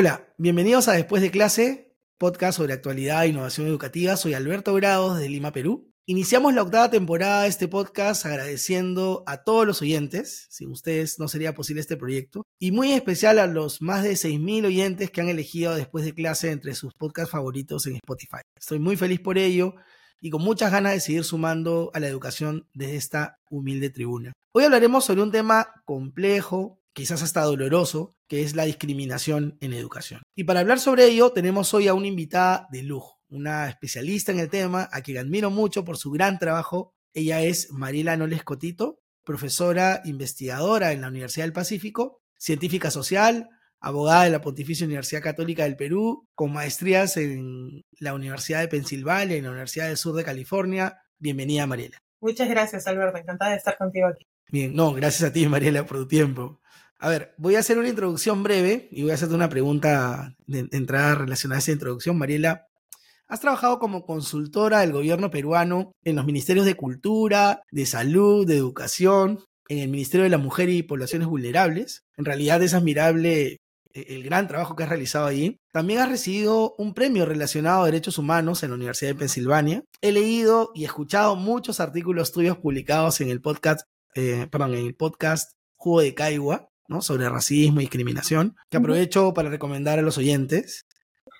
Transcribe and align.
Hola, 0.00 0.32
bienvenidos 0.38 0.88
a 0.88 0.94
Después 0.94 1.20
de 1.20 1.30
clase, 1.30 1.94
podcast 2.16 2.56
sobre 2.56 2.72
actualidad 2.72 3.22
e 3.22 3.28
innovación 3.28 3.66
educativa. 3.66 4.16
Soy 4.16 4.32
Alberto 4.32 4.72
Grados 4.72 5.18
de 5.18 5.28
Lima, 5.28 5.52
Perú. 5.52 5.92
Iniciamos 6.06 6.54
la 6.54 6.62
octava 6.62 6.88
temporada 6.88 7.42
de 7.42 7.50
este 7.50 7.68
podcast 7.68 8.24
agradeciendo 8.24 9.24
a 9.26 9.44
todos 9.44 9.66
los 9.66 9.82
oyentes. 9.82 10.46
Sin 10.48 10.70
ustedes 10.70 11.18
no 11.18 11.28
sería 11.28 11.54
posible 11.54 11.82
este 11.82 11.98
proyecto. 11.98 12.46
Y 12.58 12.72
muy 12.72 12.92
especial 12.92 13.38
a 13.38 13.46
los 13.46 13.82
más 13.82 14.02
de 14.02 14.12
6.000 14.12 14.68
oyentes 14.68 15.10
que 15.10 15.20
han 15.20 15.28
elegido 15.28 15.74
después 15.74 16.02
de 16.06 16.14
clase 16.14 16.50
entre 16.50 16.74
sus 16.74 16.94
podcasts 16.94 17.32
favoritos 17.32 17.86
en 17.86 17.96
Spotify. 17.96 18.40
Estoy 18.58 18.78
muy 18.78 18.96
feliz 18.96 19.20
por 19.20 19.36
ello 19.36 19.74
y 20.18 20.30
con 20.30 20.40
muchas 20.40 20.72
ganas 20.72 20.94
de 20.94 21.00
seguir 21.00 21.24
sumando 21.24 21.90
a 21.92 22.00
la 22.00 22.08
educación 22.08 22.66
desde 22.72 22.96
esta 22.96 23.38
humilde 23.50 23.90
tribuna. 23.90 24.32
Hoy 24.52 24.64
hablaremos 24.64 25.04
sobre 25.04 25.20
un 25.20 25.30
tema 25.30 25.74
complejo, 25.84 26.80
quizás 26.94 27.22
hasta 27.22 27.42
doloroso, 27.42 28.16
que 28.30 28.42
es 28.42 28.54
la 28.54 28.64
discriminación 28.64 29.58
en 29.60 29.72
educación. 29.72 30.22
Y 30.36 30.44
para 30.44 30.60
hablar 30.60 30.78
sobre 30.78 31.06
ello, 31.06 31.32
tenemos 31.32 31.74
hoy 31.74 31.88
a 31.88 31.94
una 31.94 32.06
invitada 32.06 32.68
de 32.70 32.84
lujo, 32.84 33.20
una 33.28 33.68
especialista 33.68 34.30
en 34.30 34.38
el 34.38 34.48
tema, 34.48 34.88
a 34.92 35.00
quien 35.00 35.18
admiro 35.18 35.50
mucho 35.50 35.84
por 35.84 35.98
su 35.98 36.12
gran 36.12 36.38
trabajo. 36.38 36.94
Ella 37.12 37.42
es 37.42 37.72
Mariela 37.72 38.16
Noles 38.16 38.44
Cotito, 38.44 39.00
profesora 39.24 40.00
investigadora 40.04 40.92
en 40.92 41.00
la 41.00 41.08
Universidad 41.08 41.44
del 41.44 41.52
Pacífico, 41.52 42.22
científica 42.38 42.92
social, 42.92 43.48
abogada 43.80 44.22
de 44.22 44.30
la 44.30 44.40
Pontificia 44.40 44.86
Universidad 44.86 45.22
Católica 45.22 45.64
del 45.64 45.74
Perú, 45.74 46.28
con 46.36 46.52
maestrías 46.52 47.16
en 47.16 47.82
la 47.98 48.14
Universidad 48.14 48.60
de 48.60 48.68
Pensilvania 48.68 49.34
y 49.34 49.38
en 49.40 49.46
la 49.46 49.50
Universidad 49.50 49.88
del 49.88 49.96
Sur 49.96 50.14
de 50.14 50.22
California. 50.22 51.02
Bienvenida, 51.18 51.66
Mariela. 51.66 51.98
Muchas 52.20 52.48
gracias, 52.48 52.86
Alberto. 52.86 53.18
Encantada 53.18 53.50
de 53.50 53.56
estar 53.56 53.76
contigo 53.76 54.06
aquí. 54.06 54.24
Bien, 54.52 54.72
no, 54.72 54.92
gracias 54.92 55.30
a 55.30 55.32
ti, 55.32 55.48
Mariela, 55.48 55.84
por 55.84 55.96
tu 55.96 56.06
tiempo. 56.06 56.59
A 57.02 57.08
ver, 57.08 57.34
voy 57.38 57.56
a 57.56 57.60
hacer 57.60 57.78
una 57.78 57.88
introducción 57.88 58.42
breve 58.42 58.88
y 58.92 59.02
voy 59.02 59.10
a 59.10 59.14
hacerte 59.14 59.34
una 59.34 59.48
pregunta 59.48 60.36
de 60.46 60.68
entrada 60.70 61.14
relacionada 61.14 61.56
a 61.56 61.60
esa 61.60 61.72
introducción. 61.72 62.18
Mariela, 62.18 62.66
has 63.26 63.40
trabajado 63.40 63.78
como 63.78 64.04
consultora 64.04 64.80
del 64.80 64.92
gobierno 64.92 65.30
peruano 65.30 65.92
en 66.04 66.16
los 66.16 66.26
ministerios 66.26 66.66
de 66.66 66.74
Cultura, 66.74 67.62
de 67.70 67.86
Salud, 67.86 68.46
de 68.46 68.58
Educación, 68.58 69.42
en 69.68 69.78
el 69.78 69.88
Ministerio 69.88 70.24
de 70.24 70.30
la 70.30 70.36
Mujer 70.36 70.68
y 70.68 70.82
Poblaciones 70.82 71.26
Vulnerables. 71.26 72.02
En 72.18 72.26
realidad 72.26 72.62
es 72.62 72.74
admirable 72.74 73.60
eh, 73.94 74.06
el 74.08 74.22
gran 74.22 74.46
trabajo 74.46 74.76
que 74.76 74.82
has 74.82 74.90
realizado 74.90 75.26
allí. 75.26 75.56
También 75.72 76.00
has 76.00 76.10
recibido 76.10 76.74
un 76.76 76.92
premio 76.92 77.24
relacionado 77.24 77.82
a 77.82 77.86
derechos 77.86 78.18
humanos 78.18 78.62
en 78.62 78.70
la 78.70 78.76
Universidad 78.76 79.12
de 79.12 79.18
Pensilvania. 79.18 79.84
He 80.02 80.12
leído 80.12 80.70
y 80.74 80.84
escuchado 80.84 81.34
muchos 81.34 81.80
artículos 81.80 82.30
tuyos 82.30 82.58
publicados 82.58 83.22
en 83.22 83.30
el 83.30 83.40
podcast, 83.40 83.86
eh, 84.14 84.48
perdón, 84.50 84.74
en 84.74 84.84
el 84.84 84.94
podcast 84.94 85.52
Jugo 85.76 86.02
de 86.02 86.14
Caigua, 86.14 86.69
¿no? 86.90 87.00
Sobre 87.00 87.28
racismo 87.28 87.80
y 87.80 87.84
discriminación, 87.84 88.56
que 88.68 88.76
aprovecho 88.76 89.32
para 89.32 89.48
recomendar 89.48 90.00
a 90.00 90.02
los 90.02 90.18
oyentes. 90.18 90.86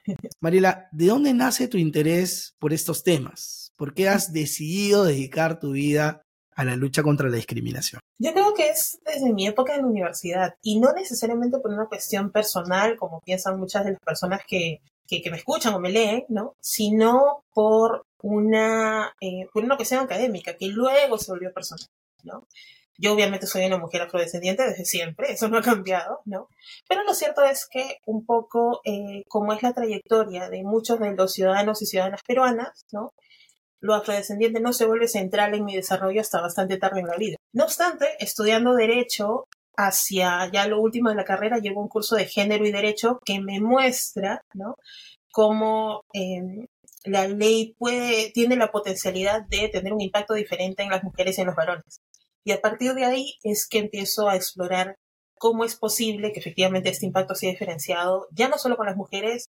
Mariela, 0.40 0.88
¿de 0.92 1.06
dónde 1.06 1.34
nace 1.34 1.66
tu 1.66 1.76
interés 1.76 2.54
por 2.60 2.72
estos 2.72 3.02
temas? 3.02 3.72
¿Por 3.76 3.92
qué 3.92 4.08
has 4.08 4.32
decidido 4.32 5.04
dedicar 5.04 5.58
tu 5.58 5.72
vida 5.72 6.22
a 6.54 6.64
la 6.64 6.76
lucha 6.76 7.02
contra 7.02 7.28
la 7.28 7.36
discriminación? 7.36 8.00
Yo 8.18 8.32
creo 8.32 8.54
que 8.54 8.68
es 8.68 9.00
desde 9.04 9.32
mi 9.32 9.48
época 9.48 9.74
en 9.74 9.82
la 9.82 9.88
universidad 9.88 10.54
y 10.62 10.78
no 10.78 10.92
necesariamente 10.92 11.58
por 11.58 11.72
una 11.72 11.86
cuestión 11.86 12.30
personal, 12.30 12.96
como 12.96 13.20
piensan 13.20 13.58
muchas 13.58 13.84
de 13.84 13.92
las 13.92 14.00
personas 14.00 14.42
que, 14.46 14.80
que, 15.08 15.30
me 15.32 15.38
escuchan 15.38 15.74
o 15.74 15.80
me 15.80 15.90
leen, 15.90 16.26
¿no? 16.28 16.54
Sino 16.60 17.42
por 17.52 18.06
una, 18.22 19.16
eh, 19.20 19.48
por 19.52 19.64
una 19.64 19.76
cuestión 19.76 20.04
académica 20.04 20.56
que 20.56 20.68
luego 20.68 21.18
se 21.18 21.32
volvió 21.32 21.52
personal, 21.52 21.86
¿no? 22.22 22.46
Yo 23.00 23.14
obviamente 23.14 23.46
soy 23.46 23.64
una 23.64 23.78
mujer 23.78 24.02
afrodescendiente 24.02 24.62
desde 24.62 24.84
siempre, 24.84 25.32
eso 25.32 25.48
no 25.48 25.58
ha 25.58 25.62
cambiado, 25.62 26.20
¿no? 26.26 26.48
Pero 26.88 27.02
lo 27.04 27.14
cierto 27.14 27.42
es 27.42 27.66
que 27.66 27.98
un 28.06 28.26
poco 28.26 28.80
eh, 28.84 29.24
como 29.28 29.52
es 29.52 29.62
la 29.62 29.72
trayectoria 29.72 30.50
de 30.50 30.62
muchos 30.62 31.00
de 31.00 31.14
los 31.14 31.32
ciudadanos 31.32 31.80
y 31.82 31.86
ciudadanas 31.86 32.22
peruanas, 32.26 32.84
¿no? 32.92 33.12
lo 33.80 33.94
afrodescendiente 33.94 34.60
no 34.60 34.72
se 34.72 34.84
vuelve 34.84 35.08
central 35.08 35.54
en 35.54 35.64
mi 35.64 35.74
desarrollo 35.74 36.20
hasta 36.20 36.40
bastante 36.40 36.76
tarde 36.76 37.00
en 37.00 37.06
la 37.06 37.16
vida. 37.16 37.36
No 37.52 37.64
obstante, 37.64 38.06
estudiando 38.18 38.74
Derecho, 38.74 39.46
hacia 39.76 40.50
ya 40.52 40.66
lo 40.66 40.80
último 40.80 41.08
de 41.08 41.16
la 41.16 41.24
carrera, 41.24 41.58
llevo 41.58 41.80
un 41.80 41.88
curso 41.88 42.16
de 42.16 42.26
género 42.26 42.66
y 42.66 42.72
derecho 42.72 43.18
que 43.24 43.40
me 43.40 43.60
muestra, 43.60 44.42
¿no? 44.52 44.76
Cómo 45.32 46.02
em, 46.12 46.66
la 47.04 47.28
ley 47.28 47.74
puede, 47.78 48.30
tiene 48.32 48.56
la 48.56 48.70
potencialidad 48.70 49.42
de 49.48 49.68
tener 49.68 49.92
un 49.92 50.00
impacto 50.02 50.34
diferente 50.34 50.82
en 50.82 50.90
las 50.90 51.02
mujeres 51.02 51.38
y 51.38 51.40
en 51.40 51.46
los 51.46 51.56
varones. 51.56 52.00
Y 52.44 52.52
a 52.52 52.60
partir 52.60 52.94
de 52.94 53.04
ahí 53.04 53.34
es 53.42 53.68
que 53.68 53.78
empiezo 53.78 54.28
a 54.28 54.36
explorar 54.36 54.96
cómo 55.38 55.64
es 55.64 55.76
posible 55.76 56.32
que 56.32 56.40
efectivamente 56.40 56.90
este 56.90 57.06
impacto 57.06 57.34
sea 57.34 57.50
diferenciado, 57.50 58.28
ya 58.30 58.48
no 58.48 58.58
solo 58.58 58.76
con 58.76 58.86
las 58.86 58.96
mujeres 58.96 59.46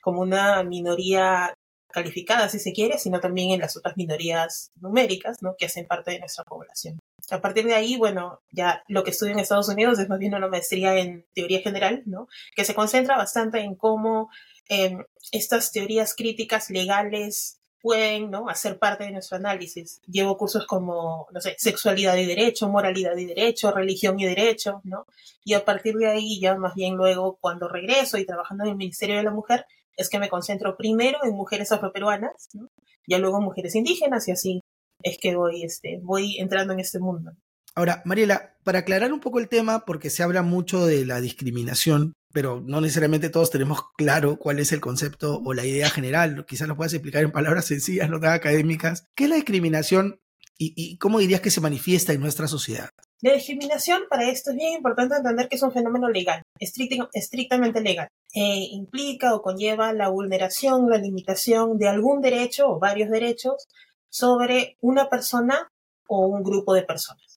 como 0.00 0.20
una 0.22 0.62
minoría 0.64 1.54
calificada, 1.94 2.48
si 2.48 2.58
se 2.58 2.72
quiere, 2.72 2.98
sino 2.98 3.20
también 3.20 3.52
en 3.52 3.60
las 3.60 3.76
otras 3.76 3.96
minorías 3.96 4.70
numéricas, 4.80 5.38
¿no? 5.42 5.54
Que 5.56 5.66
hacen 5.66 5.86
parte 5.86 6.10
de 6.10 6.18
nuestra 6.18 6.44
población. 6.44 6.98
A 7.30 7.40
partir 7.40 7.64
de 7.66 7.74
ahí, 7.74 7.96
bueno, 7.96 8.40
ya 8.50 8.82
lo 8.88 9.04
que 9.04 9.10
estudio 9.10 9.32
en 9.32 9.38
Estados 9.38 9.68
Unidos 9.68 9.98
es 9.98 10.08
más 10.08 10.18
bien 10.18 10.34
una 10.34 10.48
maestría 10.48 10.96
en 10.98 11.24
teoría 11.34 11.60
general, 11.60 12.02
¿no? 12.04 12.26
Que 12.56 12.64
se 12.64 12.74
concentra 12.74 13.16
bastante 13.16 13.60
en 13.60 13.76
cómo 13.76 14.28
em, 14.68 15.04
estas 15.30 15.70
teorías 15.72 16.14
críticas 16.14 16.68
legales 16.68 17.60
pueden 17.84 18.30
¿no? 18.30 18.48
hacer 18.48 18.78
parte 18.78 19.04
de 19.04 19.10
nuestro 19.10 19.36
análisis. 19.36 20.00
Llevo 20.06 20.38
cursos 20.38 20.66
como, 20.66 21.28
no 21.30 21.40
sé, 21.42 21.54
sexualidad 21.58 22.16
y 22.16 22.24
derecho, 22.24 22.66
moralidad 22.70 23.14
y 23.18 23.26
derecho, 23.26 23.72
religión 23.72 24.18
y 24.18 24.24
derecho, 24.24 24.80
¿no? 24.84 25.04
Y 25.44 25.52
a 25.52 25.66
partir 25.66 25.94
de 25.96 26.06
ahí, 26.06 26.40
ya 26.40 26.56
más 26.56 26.74
bien 26.74 26.94
luego, 26.94 27.36
cuando 27.42 27.68
regreso 27.68 28.16
y 28.16 28.24
trabajando 28.24 28.64
en 28.64 28.70
el 28.70 28.76
Ministerio 28.76 29.18
de 29.18 29.22
la 29.24 29.32
Mujer, 29.32 29.66
es 29.98 30.08
que 30.08 30.18
me 30.18 30.30
concentro 30.30 30.78
primero 30.78 31.18
en 31.24 31.34
mujeres 31.34 31.72
afroperuanas, 31.72 32.48
¿no? 32.54 32.70
ya 33.06 33.18
luego 33.18 33.36
en 33.36 33.44
mujeres 33.44 33.74
indígenas 33.74 34.28
y 34.28 34.32
así 34.32 34.60
es 35.02 35.18
que 35.18 35.36
voy, 35.36 35.62
este, 35.62 36.00
voy 36.02 36.38
entrando 36.38 36.72
en 36.72 36.80
este 36.80 37.00
mundo. 37.00 37.32
Ahora, 37.76 38.02
Mariela, 38.04 38.54
para 38.62 38.80
aclarar 38.80 39.12
un 39.12 39.20
poco 39.20 39.40
el 39.40 39.48
tema, 39.48 39.84
porque 39.84 40.08
se 40.08 40.22
habla 40.22 40.42
mucho 40.42 40.86
de 40.86 41.04
la 41.04 41.20
discriminación, 41.20 42.12
pero 42.32 42.60
no 42.60 42.80
necesariamente 42.80 43.30
todos 43.30 43.50
tenemos 43.50 43.80
claro 43.96 44.38
cuál 44.38 44.60
es 44.60 44.70
el 44.72 44.80
concepto 44.80 45.40
o 45.44 45.54
la 45.54 45.66
idea 45.66 45.90
general, 45.90 46.44
quizás 46.46 46.68
lo 46.68 46.76
puedas 46.76 46.92
explicar 46.92 47.24
en 47.24 47.32
palabras 47.32 47.64
sencillas, 47.66 48.08
no 48.08 48.20
tan 48.20 48.32
académicas. 48.32 49.06
¿Qué 49.16 49.24
es 49.24 49.30
la 49.30 49.36
discriminación 49.36 50.20
y, 50.56 50.96
cómo 50.98 51.18
dirías 51.18 51.40
que 51.40 51.50
se 51.50 51.60
manifiesta 51.60 52.12
en 52.12 52.20
nuestra 52.20 52.46
sociedad? 52.46 52.88
La 53.20 53.34
discriminación 53.34 54.02
para 54.08 54.30
esto 54.30 54.50
es 54.50 54.56
bien 54.56 54.74
importante 54.74 55.16
entender 55.16 55.48
que 55.48 55.56
es 55.56 55.62
un 55.62 55.72
fenómeno 55.72 56.08
legal, 56.08 56.42
estrictamente 56.60 57.80
legal. 57.80 58.06
Eh, 58.34 58.68
implica 58.70 59.34
o 59.34 59.42
conlleva 59.42 59.92
la 59.92 60.08
vulneración, 60.08 60.88
la 60.88 60.98
limitación 60.98 61.76
de 61.78 61.88
algún 61.88 62.20
derecho 62.20 62.68
o 62.68 62.78
varios 62.78 63.10
derechos 63.10 63.66
sobre 64.10 64.76
una 64.80 65.08
persona 65.08 65.68
o 66.06 66.26
un 66.26 66.44
grupo 66.44 66.72
de 66.74 66.82
personas. 66.82 67.33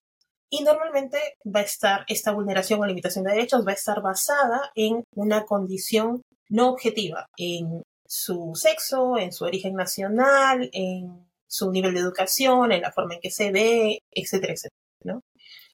Y 0.49 0.63
normalmente 0.63 1.17
va 1.45 1.59
a 1.61 1.63
estar, 1.63 2.05
esta 2.07 2.31
vulneración 2.31 2.81
o 2.81 2.85
limitación 2.85 3.25
de 3.25 3.31
derechos 3.31 3.65
va 3.65 3.71
a 3.71 3.75
estar 3.75 4.01
basada 4.01 4.71
en 4.75 5.03
una 5.15 5.45
condición 5.45 6.21
no 6.49 6.69
objetiva, 6.69 7.27
en 7.37 7.83
su 8.05 8.53
sexo, 8.55 9.17
en 9.17 9.33
su 9.33 9.43
origen 9.43 9.75
nacional, 9.75 10.69
en 10.71 11.27
su 11.47 11.71
nivel 11.71 11.93
de 11.93 11.99
educación, 11.99 12.71
en 12.71 12.81
la 12.81 12.93
forma 12.93 13.15
en 13.15 13.21
que 13.21 13.31
se 13.31 13.51
ve, 13.51 13.99
etcétera, 14.11 14.53
etcétera. 14.53 14.75
¿no? 15.03 15.21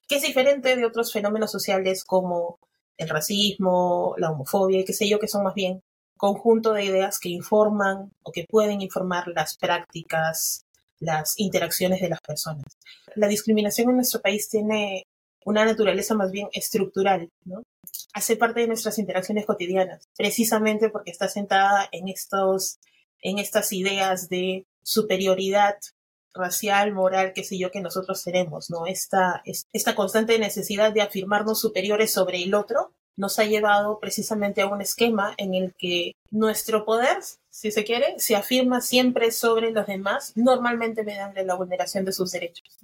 que 0.07 0.15
es 0.15 0.21
diferente 0.21 0.75
de 0.75 0.85
otros 0.85 1.11
fenómenos 1.11 1.51
sociales 1.51 2.03
como 2.03 2.59
el 2.97 3.09
racismo, 3.09 4.15
la 4.17 4.31
homofobia 4.31 4.79
y 4.79 4.85
qué 4.85 4.93
sé 4.93 5.07
yo, 5.09 5.19
que 5.19 5.27
son 5.27 5.43
más 5.43 5.53
bien 5.53 5.81
conjunto 6.17 6.73
de 6.73 6.85
ideas 6.85 7.19
que 7.19 7.29
informan 7.29 8.11
o 8.21 8.31
que 8.31 8.45
pueden 8.47 8.81
informar 8.81 9.27
las 9.27 9.57
prácticas, 9.57 10.65
las 11.03 11.33
interacciones 11.37 12.01
de 12.01 12.09
las 12.09 12.21
personas. 12.21 12.65
La 13.15 13.27
discriminación 13.27 13.89
en 13.89 13.97
nuestro 13.97 14.21
país 14.21 14.49
tiene 14.49 15.05
una 15.45 15.65
naturaleza 15.65 16.15
más 16.15 16.31
bien 16.31 16.47
estructural, 16.53 17.29
¿no? 17.45 17.63
Hace 18.13 18.37
parte 18.37 18.61
de 18.61 18.67
nuestras 18.67 18.97
interacciones 18.97 19.45
cotidianas, 19.45 20.07
precisamente 20.17 20.89
porque 20.89 21.11
está 21.11 21.27
sentada 21.27 21.89
en 21.91 22.07
estos, 22.07 22.79
en 23.21 23.39
estas 23.39 23.73
ideas 23.73 24.29
de 24.29 24.65
superioridad 24.81 25.75
racial, 26.33 26.93
moral, 26.93 27.33
qué 27.33 27.43
sé 27.43 27.57
yo, 27.57 27.71
que 27.71 27.81
nosotros 27.81 28.23
tenemos, 28.23 28.69
¿no? 28.69 28.87
Esta, 28.87 29.43
esta 29.45 29.95
constante 29.95 30.39
necesidad 30.39 30.93
de 30.93 31.01
afirmarnos 31.01 31.59
superiores 31.59 32.11
sobre 32.11 32.41
el 32.41 32.55
otro 32.55 32.93
nos 33.15 33.39
ha 33.39 33.45
llevado 33.45 33.99
precisamente 33.99 34.61
a 34.61 34.67
un 34.67 34.81
esquema 34.81 35.33
en 35.37 35.53
el 35.53 35.73
que 35.77 36.15
nuestro 36.31 36.85
poder, 36.85 37.17
si 37.49 37.71
se 37.71 37.83
quiere, 37.83 38.15
se 38.17 38.35
afirma 38.35 38.81
siempre 38.81 39.31
sobre 39.31 39.71
los 39.71 39.87
demás, 39.87 40.33
normalmente 40.35 41.03
mediante 41.03 41.45
la 41.45 41.55
vulneración 41.55 42.05
de 42.05 42.13
sus 42.13 42.31
derechos. 42.31 42.79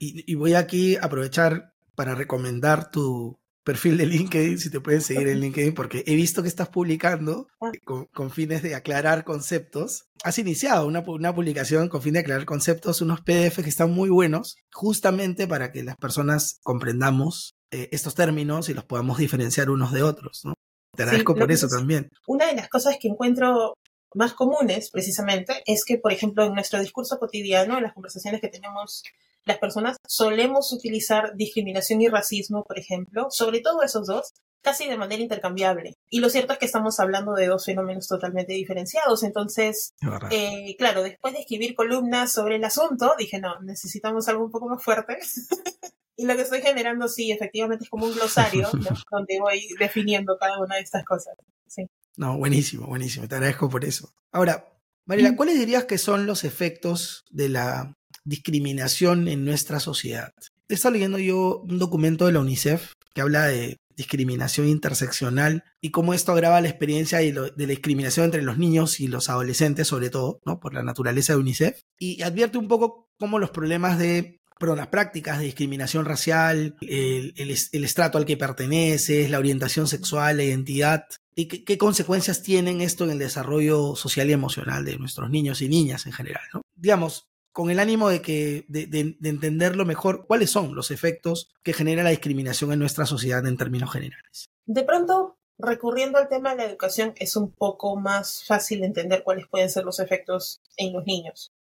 Y 0.00 0.34
voy 0.34 0.54
aquí 0.54 0.96
a 0.96 1.04
aprovechar 1.04 1.72
para 1.94 2.14
recomendar 2.14 2.90
tu, 2.90 3.38
perfil 3.64 3.96
de 3.96 4.06
LinkedIn, 4.06 4.58
si 4.58 4.70
te 4.70 4.80
pueden 4.80 5.00
seguir 5.00 5.28
en 5.28 5.40
LinkedIn, 5.40 5.74
porque 5.74 6.02
he 6.06 6.14
visto 6.14 6.42
que 6.42 6.48
estás 6.48 6.68
publicando 6.68 7.48
ah. 7.60 7.70
con, 7.84 8.30
fines 8.30 8.62
de 8.62 8.74
aclarar 8.74 9.24
conceptos. 9.24 10.06
Has 10.24 10.38
iniciado 10.38 10.86
una, 10.86 11.00
una, 11.06 11.34
publicación 11.34 11.88
con 11.88 12.02
fin 12.02 12.14
de 12.14 12.20
aclarar 12.20 12.44
conceptos, 12.44 13.00
unos 13.00 13.20
PDF 13.20 13.62
que 13.62 13.68
están 13.68 13.92
muy 13.92 14.10
buenos, 14.10 14.56
justamente 14.72 15.46
para 15.46 15.72
que 15.72 15.82
las 15.82 15.96
personas 15.96 16.58
comprendamos 16.62 17.54
eh, 17.72 17.88
estos 17.90 18.14
términos 18.14 18.68
y 18.68 18.74
los 18.74 18.84
podamos 18.84 19.18
diferenciar 19.18 19.70
unos 19.70 19.92
de 19.92 20.02
otros. 20.02 20.44
¿no? 20.44 20.54
Te 20.94 21.04
agradezco 21.04 21.34
por 21.34 21.50
eso 21.50 21.68
también. 21.68 22.10
Una 22.26 22.46
de 22.46 22.54
las 22.54 22.68
cosas 22.68 22.98
que 23.00 23.08
encuentro 23.08 23.74
más 24.14 24.34
comunes, 24.34 24.90
precisamente, 24.90 25.62
es 25.64 25.84
que, 25.86 25.96
por 25.96 26.12
ejemplo, 26.12 26.44
en 26.44 26.54
nuestro 26.54 26.78
discurso 26.80 27.18
cotidiano, 27.18 27.78
en 27.78 27.84
las 27.84 27.94
conversaciones 27.94 28.42
que 28.42 28.48
tenemos 28.48 29.02
las 29.44 29.58
personas, 29.58 29.96
solemos 30.06 30.70
utilizar 30.72 31.34
discriminación 31.34 32.02
y 32.02 32.08
racismo, 32.08 32.62
por 32.62 32.78
ejemplo, 32.78 33.28
sobre 33.30 33.60
todo 33.60 33.82
esos 33.82 34.06
dos, 34.06 34.34
casi 34.60 34.86
de 34.86 34.98
manera 34.98 35.22
intercambiable. 35.22 35.94
Y 36.10 36.20
lo 36.20 36.28
cierto 36.28 36.52
es 36.52 36.58
que 36.58 36.66
estamos 36.66 37.00
hablando 37.00 37.32
de 37.32 37.46
dos 37.46 37.64
fenómenos 37.64 38.06
totalmente 38.06 38.52
diferenciados. 38.52 39.22
Entonces, 39.22 39.94
eh, 40.30 40.76
claro, 40.76 41.02
después 41.02 41.32
de 41.32 41.40
escribir 41.40 41.74
columnas 41.74 42.32
sobre 42.32 42.56
el 42.56 42.64
asunto, 42.64 43.14
dije, 43.18 43.40
no, 43.40 43.60
necesitamos 43.62 44.28
algo 44.28 44.44
un 44.44 44.50
poco 44.50 44.68
más 44.68 44.84
fuerte. 44.84 45.16
y 46.16 46.26
lo 46.26 46.36
que 46.36 46.42
estoy 46.42 46.60
generando, 46.60 47.08
sí, 47.08 47.32
efectivamente 47.32 47.84
es 47.84 47.90
como 47.90 48.06
un 48.06 48.14
glosario, 48.14 48.68
donde 49.10 49.40
voy 49.40 49.68
definiendo 49.78 50.36
cada 50.38 50.58
una 50.58 50.76
de 50.76 50.82
estas 50.82 51.04
cosas. 51.04 51.34
Sí. 51.66 51.86
No, 52.16 52.36
buenísimo, 52.36 52.86
buenísimo. 52.86 53.26
Te 53.26 53.36
agradezco 53.36 53.68
por 53.68 53.84
eso. 53.84 54.12
Ahora, 54.30 54.68
Mariela, 55.06 55.34
¿cuáles 55.34 55.58
dirías 55.58 55.84
que 55.84 55.98
son 55.98 56.26
los 56.26 56.44
efectos 56.44 57.24
de 57.30 57.48
la 57.48 57.94
discriminación 58.24 59.26
en 59.28 59.44
nuestra 59.44 59.80
sociedad? 59.80 60.32
He 60.68 60.74
estado 60.74 60.92
leyendo 60.92 61.18
yo 61.18 61.62
un 61.68 61.78
documento 61.78 62.26
de 62.26 62.32
la 62.32 62.40
UNICEF 62.40 62.92
que 63.14 63.20
habla 63.20 63.46
de 63.46 63.78
discriminación 63.96 64.68
interseccional 64.68 65.64
y 65.80 65.90
cómo 65.90 66.14
esto 66.14 66.32
agrava 66.32 66.60
la 66.60 66.68
experiencia 66.68 67.18
de, 67.18 67.32
la 67.32 67.50
discriminación 67.66 68.26
entre 68.26 68.42
los 68.42 68.58
niños 68.58 69.00
y 69.00 69.08
los 69.08 69.28
adolescentes, 69.28 69.88
sobre 69.88 70.10
todo, 70.10 70.40
¿no? 70.46 70.60
por 70.60 70.74
la 70.74 70.82
naturaleza 70.82 71.34
de 71.34 71.40
UNICEF. 71.40 71.80
Y 71.98 72.22
advierte 72.22 72.58
un 72.58 72.68
poco 72.68 73.10
cómo 73.18 73.38
los 73.38 73.50
problemas 73.50 73.98
de 73.98 74.40
perdón, 74.58 74.78
las 74.78 74.88
prácticas 74.88 75.38
de 75.38 75.46
discriminación 75.46 76.04
racial, 76.04 76.76
el, 76.80 77.50
estrato 77.84 78.18
al 78.18 78.24
que 78.24 78.36
perteneces, 78.36 79.30
la 79.30 79.38
orientación 79.38 79.86
sexual, 79.86 80.36
la 80.36 80.44
identidad, 80.44 81.06
y 81.34 81.46
qué, 81.46 81.78
consecuencias 81.78 82.42
tienen 82.42 82.80
esto 82.80 83.04
en 83.04 83.10
el 83.10 83.18
desarrollo 83.18 83.96
social 83.96 84.28
y 84.28 84.32
emocional 84.32 84.84
de 84.84 84.98
nuestros 84.98 85.30
niños 85.30 85.62
y 85.62 85.68
niñas 85.68 86.06
en 86.06 86.12
general. 86.12 86.42
Digamos, 86.74 87.28
con 87.52 87.70
el 87.70 87.78
ánimo 87.78 88.08
de, 88.08 88.22
que, 88.22 88.64
de, 88.68 89.16
entenderlo 89.22 89.84
mejor, 89.84 90.26
cuáles 90.26 90.50
son 90.50 90.74
los 90.74 90.90
efectos 90.90 91.50
que 91.62 91.72
genera 91.72 92.02
la 92.02 92.10
discriminación 92.10 92.72
en 92.72 92.78
nuestra 92.78 93.06
sociedad 93.06 93.46
en 93.46 93.56
términos 93.56 93.92
generales. 93.92 94.50
De 94.66 94.84
pronto, 94.84 95.38
recurriendo 95.58 96.18
al 96.18 96.28
tema 96.28 96.50
de 96.50 96.56
la 96.56 96.64
educación, 96.64 97.14
es 97.16 97.36
un 97.36 97.50
poco 97.52 97.96
más 97.96 98.44
fácil 98.46 98.84
entender 98.84 99.22
cuáles 99.22 99.46
pueden 99.48 99.70
ser 99.70 99.84
los 99.84 100.00
efectos 100.00 100.60
en 100.76 100.92
los 100.92 101.04
niños. 101.04 101.51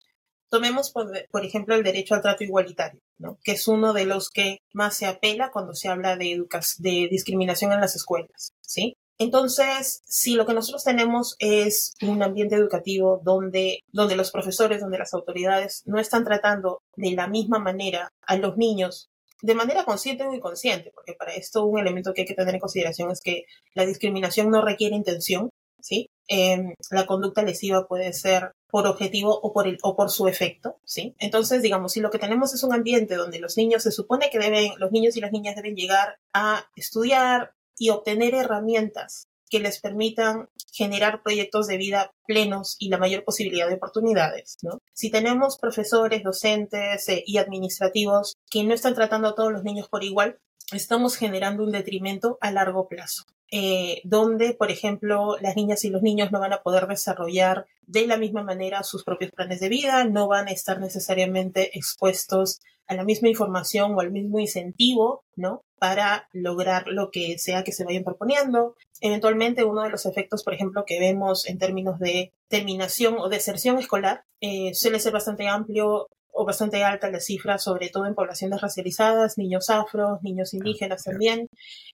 Tomemos, 0.52 0.92
por, 0.92 1.46
ejemplo, 1.46 1.76
el 1.76 1.84
derecho 1.84 2.14
al 2.14 2.22
trato 2.22 2.44
igualitario, 2.44 3.00
¿no? 3.18 3.40
que 3.42 3.54
es 3.54 3.70
uno 3.70 3.94
de 3.94 4.06
los 4.06 4.30
que 4.30 4.58
más 4.74 4.98
se 4.98 5.06
apela 5.06 5.50
cuando 5.50 5.74
se 5.74 5.88
habla 5.88 6.18
de, 6.18 6.46
de 6.80 7.08
discriminación 7.10 7.72
en 7.72 7.80
las 7.80 7.96
escuelas. 7.96 8.52
¿sí? 8.62 8.98
Entonces, 9.18 10.02
si 10.06 10.36
lo 10.36 10.46
que 10.46 10.54
nosotros 10.54 10.84
tenemos 10.84 11.38
es 11.40 11.94
un 12.02 12.22
ambiente 12.22 12.56
educativo 12.56 13.22
donde, 13.24 13.80
donde 13.94 14.18
los 14.18 14.30
profesores, 14.30 14.82
donde 14.82 14.98
las 14.98 15.14
autoridades 15.14 15.84
no 15.86 16.00
están 16.00 16.26
tratando 16.26 16.82
de 16.98 17.12
la 17.12 17.28
misma 17.28 17.60
manera 17.60 18.12
a 18.28 18.36
los 18.36 18.58
niños 18.58 19.10
de 19.42 19.56
manera 19.56 19.86
consciente 19.86 20.24
o 20.24 20.34
inconsciente, 20.34 20.92
porque 20.94 21.14
para 21.14 21.34
esto 21.34 21.66
un 21.66 21.80
elemento 21.80 22.14
que 22.14 22.22
hay 22.22 22.28
que 22.28 22.36
tener 22.36 22.54
en 22.54 22.60
consideración 22.60 23.10
es 23.10 23.22
que 23.22 23.46
la 23.74 23.86
discriminación 23.86 24.52
no 24.52 24.62
requiere 24.62 24.96
intención, 24.96 25.50
¿sí? 25.80 26.10
Em, 26.34 26.76
la 26.92 27.06
conducta 27.06 27.44
lesiva 27.44 27.90
puede 27.90 28.14
ser 28.14 28.54
por 28.70 28.88
objetivo 28.88 29.38
o 29.38 29.52
por, 29.52 29.68
el, 29.68 29.78
o 29.82 29.98
por 29.98 30.10
su 30.10 30.30
efecto, 30.30 30.80
¿sí? 30.86 31.14
Entonces, 31.20 31.62
digamos, 31.62 31.92
si 31.92 32.00
lo 32.00 32.10
que 32.10 32.20
tenemos 32.20 32.54
es 32.54 32.64
un 32.64 32.74
ambiente 32.74 33.16
donde 33.16 33.38
los 33.38 33.58
niños 33.58 33.84
se 33.84 33.92
supone 33.92 34.30
que 34.30 34.40
deben, 34.40 34.72
los 34.78 34.94
niños 34.94 35.18
y 35.18 35.20
las 35.20 35.34
niñas 35.34 35.58
deben 35.58 35.76
llegar 35.76 36.20
a 36.32 36.70
estudiar 36.78 37.52
y 37.78 37.90
obtener 37.90 38.34
herramientas 38.34 39.28
que 39.50 39.60
les 39.60 39.82
permitan 39.82 40.48
generar 40.72 41.22
proyectos 41.22 41.68
de 41.68 41.76
vida 41.76 42.14
plenos 42.26 42.78
y 42.80 42.88
la 42.88 42.98
mayor 42.98 43.26
posibilidad 43.26 43.68
de 43.68 43.76
oportunidades. 43.76 44.56
¿no? 44.62 44.80
Si 44.94 45.12
tenemos 45.12 45.58
profesores, 45.58 46.24
docentes 46.24 47.10
eh, 47.10 47.26
y 47.28 47.40
administrativos 47.40 48.38
que 48.50 48.64
no 48.64 48.74
están 48.74 48.96
tratando 48.96 49.28
a 49.28 49.36
todos 49.36 49.52
los 49.52 49.66
niños 49.66 49.90
por 49.90 50.06
igual, 50.06 50.40
estamos 50.72 51.18
generando 51.18 51.66
un 51.66 51.74
detrimento 51.74 52.38
a 52.40 52.52
largo 52.52 52.88
plazo. 52.88 53.26
Eh, 53.54 54.02
donde, 54.06 54.54
por 54.54 54.72
ejemplo, 54.72 55.36
las 55.42 55.58
niñas 55.58 55.84
y 55.84 55.90
los 55.90 56.02
niños 56.02 56.32
no 56.32 56.40
van 56.40 56.54
a 56.54 56.62
poder 56.62 56.88
desarrollar 56.88 57.66
de 57.82 58.08
la 58.08 58.16
misma 58.16 58.44
manera 58.44 58.82
sus 58.84 59.04
propios 59.04 59.32
planes 59.32 59.60
de 59.60 59.68
vida, 59.68 60.06
no 60.06 60.30
van 60.30 60.48
a 60.48 60.52
estar 60.52 60.80
necesariamente 60.80 61.78
expuestos 61.78 62.62
a 62.88 62.96
la 62.96 63.04
misma 63.04 63.28
información 63.28 63.94
o 63.94 64.00
al 64.00 64.12
mismo 64.12 64.40
incentivo, 64.40 65.24
¿no? 65.36 65.64
Para 65.80 66.30
lograr 66.32 66.88
lo 66.88 67.10
que 67.12 67.38
sea 67.40 67.64
que 67.64 67.74
se 67.74 67.84
vayan 67.84 68.04
proponiendo. 68.04 68.76
Eventualmente, 69.02 69.66
uno 69.66 69.84
de 69.84 69.90
los 69.90 70.06
efectos, 70.06 70.44
por 70.44 70.54
ejemplo, 70.54 70.86
que 70.86 71.00
vemos 71.00 71.46
en 71.48 71.58
términos 71.58 72.00
de 72.00 72.32
terminación 72.48 73.18
o 73.18 73.30
deserción 73.30 73.80
escolar, 73.80 74.24
eh, 74.40 74.74
suele 74.74 75.00
ser 75.00 75.12
bastante 75.12 75.48
amplio 75.48 76.08
o 76.34 76.46
bastante 76.46 76.84
alta 76.84 77.12
la 77.12 77.20
cifra, 77.20 77.58
sobre 77.58 77.90
todo 77.90 78.06
en 78.06 78.16
poblaciones 78.16 78.62
racializadas, 78.62 79.38
niños 79.38 79.70
afros, 79.70 80.22
niños 80.22 80.54
indígenas 80.54 81.04
también. 81.04 81.48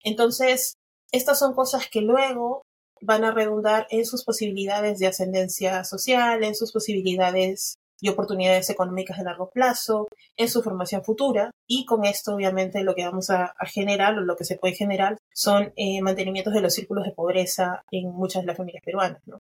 Entonces, 0.04 0.77
estas 1.12 1.39
son 1.39 1.54
cosas 1.54 1.88
que 1.89 2.01
luego 2.01 2.63
van 3.01 3.24
a 3.24 3.31
redundar 3.31 3.88
en 3.89 4.06
sus 4.06 4.24
posibilidades 4.24 5.00
de 5.00 5.07
ascendencia 5.07 5.83
social, 5.83 6.44
en 6.44 6.56
sus 6.56 6.71
posibilidades 6.71 7.77
y 8.00 8.09
oportunidades 8.09 8.69
económicas 8.69 9.18
de 9.18 9.24
largo 9.24 9.50
plazo, 9.50 10.07
en 10.36 10.50
su 10.50 10.62
formación 10.62 11.04
futura 11.04 11.51
y 11.68 11.86
con 11.86 12.06
esto 12.06 12.36
obviamente 12.36 12.83
lo 12.83 12.94
que 12.95 13.06
vamos 13.06 13.30
a, 13.30 13.54
generar 13.65 14.18
o 14.18 14.21
lo 14.21 14.36
que 14.36 14.45
se 14.45 14.57
puede 14.57 14.75
generar 14.75 15.18
son 15.33 15.74
eh, 15.75 16.01
mantenimientos 16.01 16.54
de 16.54 16.62
los 16.62 16.74
círculos 16.74 17.06
de 17.06 17.12
pobreza 17.12 17.83
en 17.92 18.12
muchas 18.12 18.44
de 18.44 18.48
las 18.48 18.57
familias 18.57 18.83
peruanas. 18.83 19.21
¿no? 19.25 19.39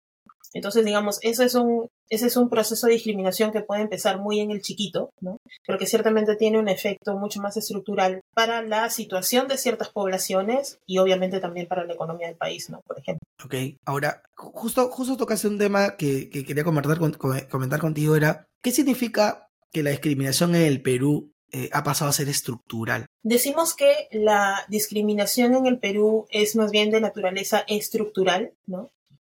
Entonces, 0.52 0.84
digamos, 0.84 1.19
eso 1.22 1.43
es 1.43 1.54
un, 1.54 1.88
ese 2.08 2.26
es 2.26 2.37
un 2.37 2.48
proceso 2.48 2.87
de 2.87 2.94
discriminación 2.94 3.52
que 3.52 3.60
puede 3.60 3.82
empezar 3.82 4.19
muy 4.20 4.40
en 4.40 4.50
el 4.50 4.62
chiquito, 4.62 5.10
¿no? 5.20 5.38
pero 5.66 5.78
que 5.78 5.87
ciertamente 5.87 6.37
tiene 6.37 6.58
un 6.58 6.69
efecto 6.69 7.16
mucho 7.16 7.40
más 7.40 7.56
estructural 7.56 8.20
para 8.34 8.62
la 8.62 8.90
situación 8.90 9.48
de 9.48 9.58
ciertas 9.58 9.90
poblaciones 9.90 10.78
y 10.87 10.98
obviamente 10.98 11.40
también 11.40 11.66
para 11.66 11.84
la 11.84 11.94
economía 11.94 12.28
del 12.28 12.37
país, 12.37 12.70
¿no? 12.70 12.81
por 12.87 12.98
ejemplo. 12.98 13.26
Ok, 13.44 13.54
ahora, 13.84 14.22
justo, 14.34 14.88
justo 14.90 15.16
tocaste 15.16 15.48
un 15.48 15.58
tema 15.58 15.96
que, 15.96 16.31
quería 16.31 16.64
comentar, 16.64 16.99
comentar 17.49 17.81
contigo, 17.81 18.16
era, 18.16 18.46
¿qué 18.62 18.70
significa 18.70 19.49
que 19.72 19.82
la 19.82 19.90
discriminación 19.90 20.54
en 20.54 20.62
el 20.62 20.81
Perú 20.81 21.32
eh, 21.52 21.70
ha 21.72 21.84
pasado 21.84 22.10
a 22.10 22.12
ser 22.12 22.28
estructural. 22.28 23.06
Decimos 23.22 23.75
que 23.75 24.08
la 24.10 24.64
discriminación 24.68 25.54
en 25.54 25.66
el 25.66 25.78
Perú 25.78 26.26
es 26.30 26.56
más 26.56 26.73
bien 26.73 26.90
de 26.90 27.00
naturaleza 27.00 27.64
estructural, 27.68 28.52
¿no? 28.66 28.90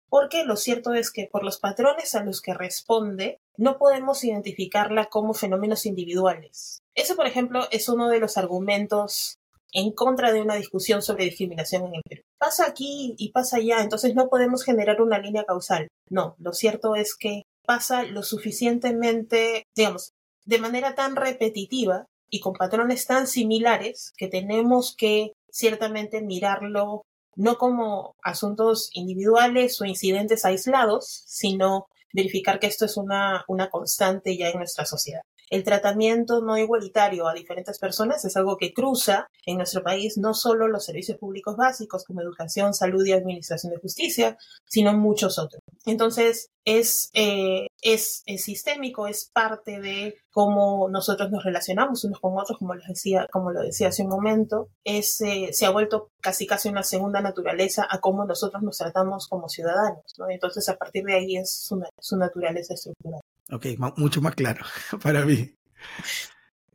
Porque 0.10 0.46
lo 0.46 0.56
cierto 0.56 0.94
es 0.94 1.12
que 1.12 1.28
por 1.32 1.44
los 1.44 1.60
patrones 1.60 2.16
a 2.16 2.24
los 2.24 2.42
que 2.42 2.54
responde 2.54 3.40
no 3.58 3.78
podemos 3.78 4.24
identificarla 4.24 5.06
como 5.06 5.34
fenómenos 5.34 5.86
individuales. 5.86 6.80
Ese, 6.94 7.16
por 7.16 7.28
ejemplo, 7.28 7.68
es 7.72 7.90
uno 7.90 8.10
de 8.10 8.20
los 8.20 8.38
argumentos 8.38 9.38
en 9.74 9.92
contra 9.92 10.32
de 10.32 10.42
una 10.42 10.56
discusión 10.56 11.02
sobre 11.02 11.26
discriminación 11.26 11.86
en 11.86 11.96
el 11.96 12.02
Perú. 12.08 12.22
Pasa 12.38 12.66
aquí 12.66 13.16
y 13.18 13.32
pasa 13.32 13.58
allá, 13.58 13.82
entonces 13.82 14.16
no 14.16 14.30
podemos 14.30 14.64
generar 14.64 15.02
una 15.02 15.20
línea 15.20 15.44
causal. 15.44 15.90
No, 16.10 16.36
lo 16.40 16.54
cierto 16.54 16.96
es 16.96 17.16
que 17.16 17.44
pasa 17.66 18.04
lo 18.04 18.24
suficientemente, 18.24 19.64
digamos, 19.76 20.12
de 20.46 20.60
manera 20.60 20.96
tan 20.96 21.16
repetitiva 21.16 22.06
y 22.30 22.40
con 22.40 22.54
patrones 22.54 23.06
tan 23.06 23.28
similares 23.28 24.14
que 24.18 24.28
tenemos 24.28 24.96
que 24.96 25.34
ciertamente 25.50 26.22
mirarlo 26.22 27.02
no 27.36 27.58
como 27.58 28.16
asuntos 28.24 28.90
individuales 28.94 29.80
o 29.82 29.86
incidentes 29.86 30.46
aislados, 30.46 31.24
sino 31.28 31.88
verificar 32.14 32.60
que 32.60 32.68
esto 32.68 32.86
es 32.86 32.98
una, 32.98 33.44
una 33.48 33.70
constante 33.70 34.38
ya 34.38 34.50
en 34.50 34.58
nuestra 34.58 34.86
sociedad. 34.86 35.22
El 35.50 35.64
tratamiento 35.64 36.42
no 36.42 36.58
igualitario 36.58 37.28
a 37.28 37.34
diferentes 37.34 37.78
personas 37.78 38.26
es 38.26 38.36
algo 38.36 38.58
que 38.58 38.74
cruza 38.74 39.30
en 39.46 39.58
nuestro 39.58 39.84
país 39.84 40.18
no 40.18 40.34
solo 40.34 40.68
los 40.68 40.86
servicios 40.86 41.20
públicos 41.20 41.56
básicos 41.56 42.04
como 42.04 42.22
educación, 42.22 42.74
salud 42.74 43.06
y 43.06 43.12
administración 43.12 43.74
de 43.74 43.80
justicia, 43.80 44.38
sino 44.66 44.94
muchos 44.94 45.38
otros. 45.38 45.62
Entonces, 45.86 46.50
es, 46.66 47.12
eh, 47.14 47.68
es, 47.82 48.24
sistémico, 48.38 49.08
es 49.08 49.30
parte 49.32 49.80
de 49.80 50.16
cómo 50.32 50.90
nosotros 50.90 51.30
nos 51.30 51.44
relacionamos 51.44 52.04
unos 52.04 52.20
con 52.20 52.38
otros, 52.38 52.58
como, 52.58 52.74
les 52.74 52.88
decía, 52.88 53.28
como 53.32 53.52
lo 53.52 53.62
decía 53.62 53.90
hace 53.90 54.02
un 54.02 54.10
momento, 54.10 54.70
es, 54.84 55.22
eh, 55.22 55.50
se 55.54 55.66
ha 55.66 55.70
vuelto 55.70 56.10
casi 56.22 56.48
casi 56.48 56.70
una 56.70 56.82
segunda 56.82 57.22
naturaleza 57.22 57.88
a 57.90 58.00
cómo 58.00 58.26
nosotros 58.26 58.64
nos 58.64 58.78
tratamos 58.80 59.28
como 59.28 59.48
ciudadanos. 59.48 60.04
¿no? 60.18 60.30
Entonces, 60.30 60.68
a 60.70 60.76
partir 60.76 61.04
de 61.04 61.14
ahí 61.14 61.38
es 61.38 61.52
su, 61.52 62.18
naturaleza 62.18 62.74
estructural. 62.74 63.22
Ok, 63.52 63.68
mucho 63.98 64.22
más 64.22 64.34
claro 64.34 64.66
para 65.04 65.24
mí. 65.24 65.56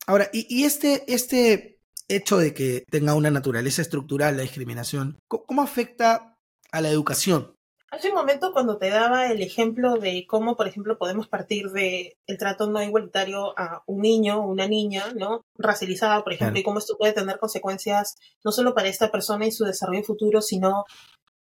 Ahora, 0.07 0.31
y, 0.33 0.65
este, 0.65 1.13
este 1.13 1.81
hecho 2.09 2.39
de 2.39 2.55
que 2.55 2.85
tenga 2.91 3.15
una 3.15 3.31
naturaleza 3.31 3.83
estructural 3.83 4.37
la 4.37 4.43
discriminación, 4.43 5.19
¿cómo 5.27 5.63
afecta 5.63 6.37
a 6.71 6.81
la 6.81 6.91
educación? 6.91 7.55
Hace 7.91 8.11
un 8.11 8.15
momento 8.15 8.53
cuando 8.53 8.79
te 8.79 8.89
daba 8.89 9.27
el 9.27 9.43
ejemplo 9.43 9.97
de 9.97 10.25
cómo, 10.29 10.57
por 10.57 10.69
ejemplo, 10.69 10.97
podemos 10.97 11.27
partir 11.27 11.71
de 11.71 12.17
el 12.29 12.39
trato 12.39 12.71
no 12.71 12.81
igualitario 12.81 13.59
a 13.59 13.83
un 13.87 14.01
niño 14.03 14.39
o 14.39 14.47
una 14.47 14.69
niña, 14.69 15.07
¿no? 15.17 15.45
Racializada, 15.59 16.23
por 16.23 16.33
ejemplo, 16.33 16.61
y 16.61 16.63
cómo 16.63 16.79
esto 16.79 16.97
puede 16.97 17.15
tener 17.15 17.41
consecuencias 17.41 18.15
no 18.45 18.53
solo 18.53 18.75
para 18.75 18.89
esta 18.89 19.11
persona 19.11 19.45
y 19.45 19.51
su 19.51 19.65
desarrollo 19.65 20.05
futuro, 20.05 20.41
sino 20.41 20.85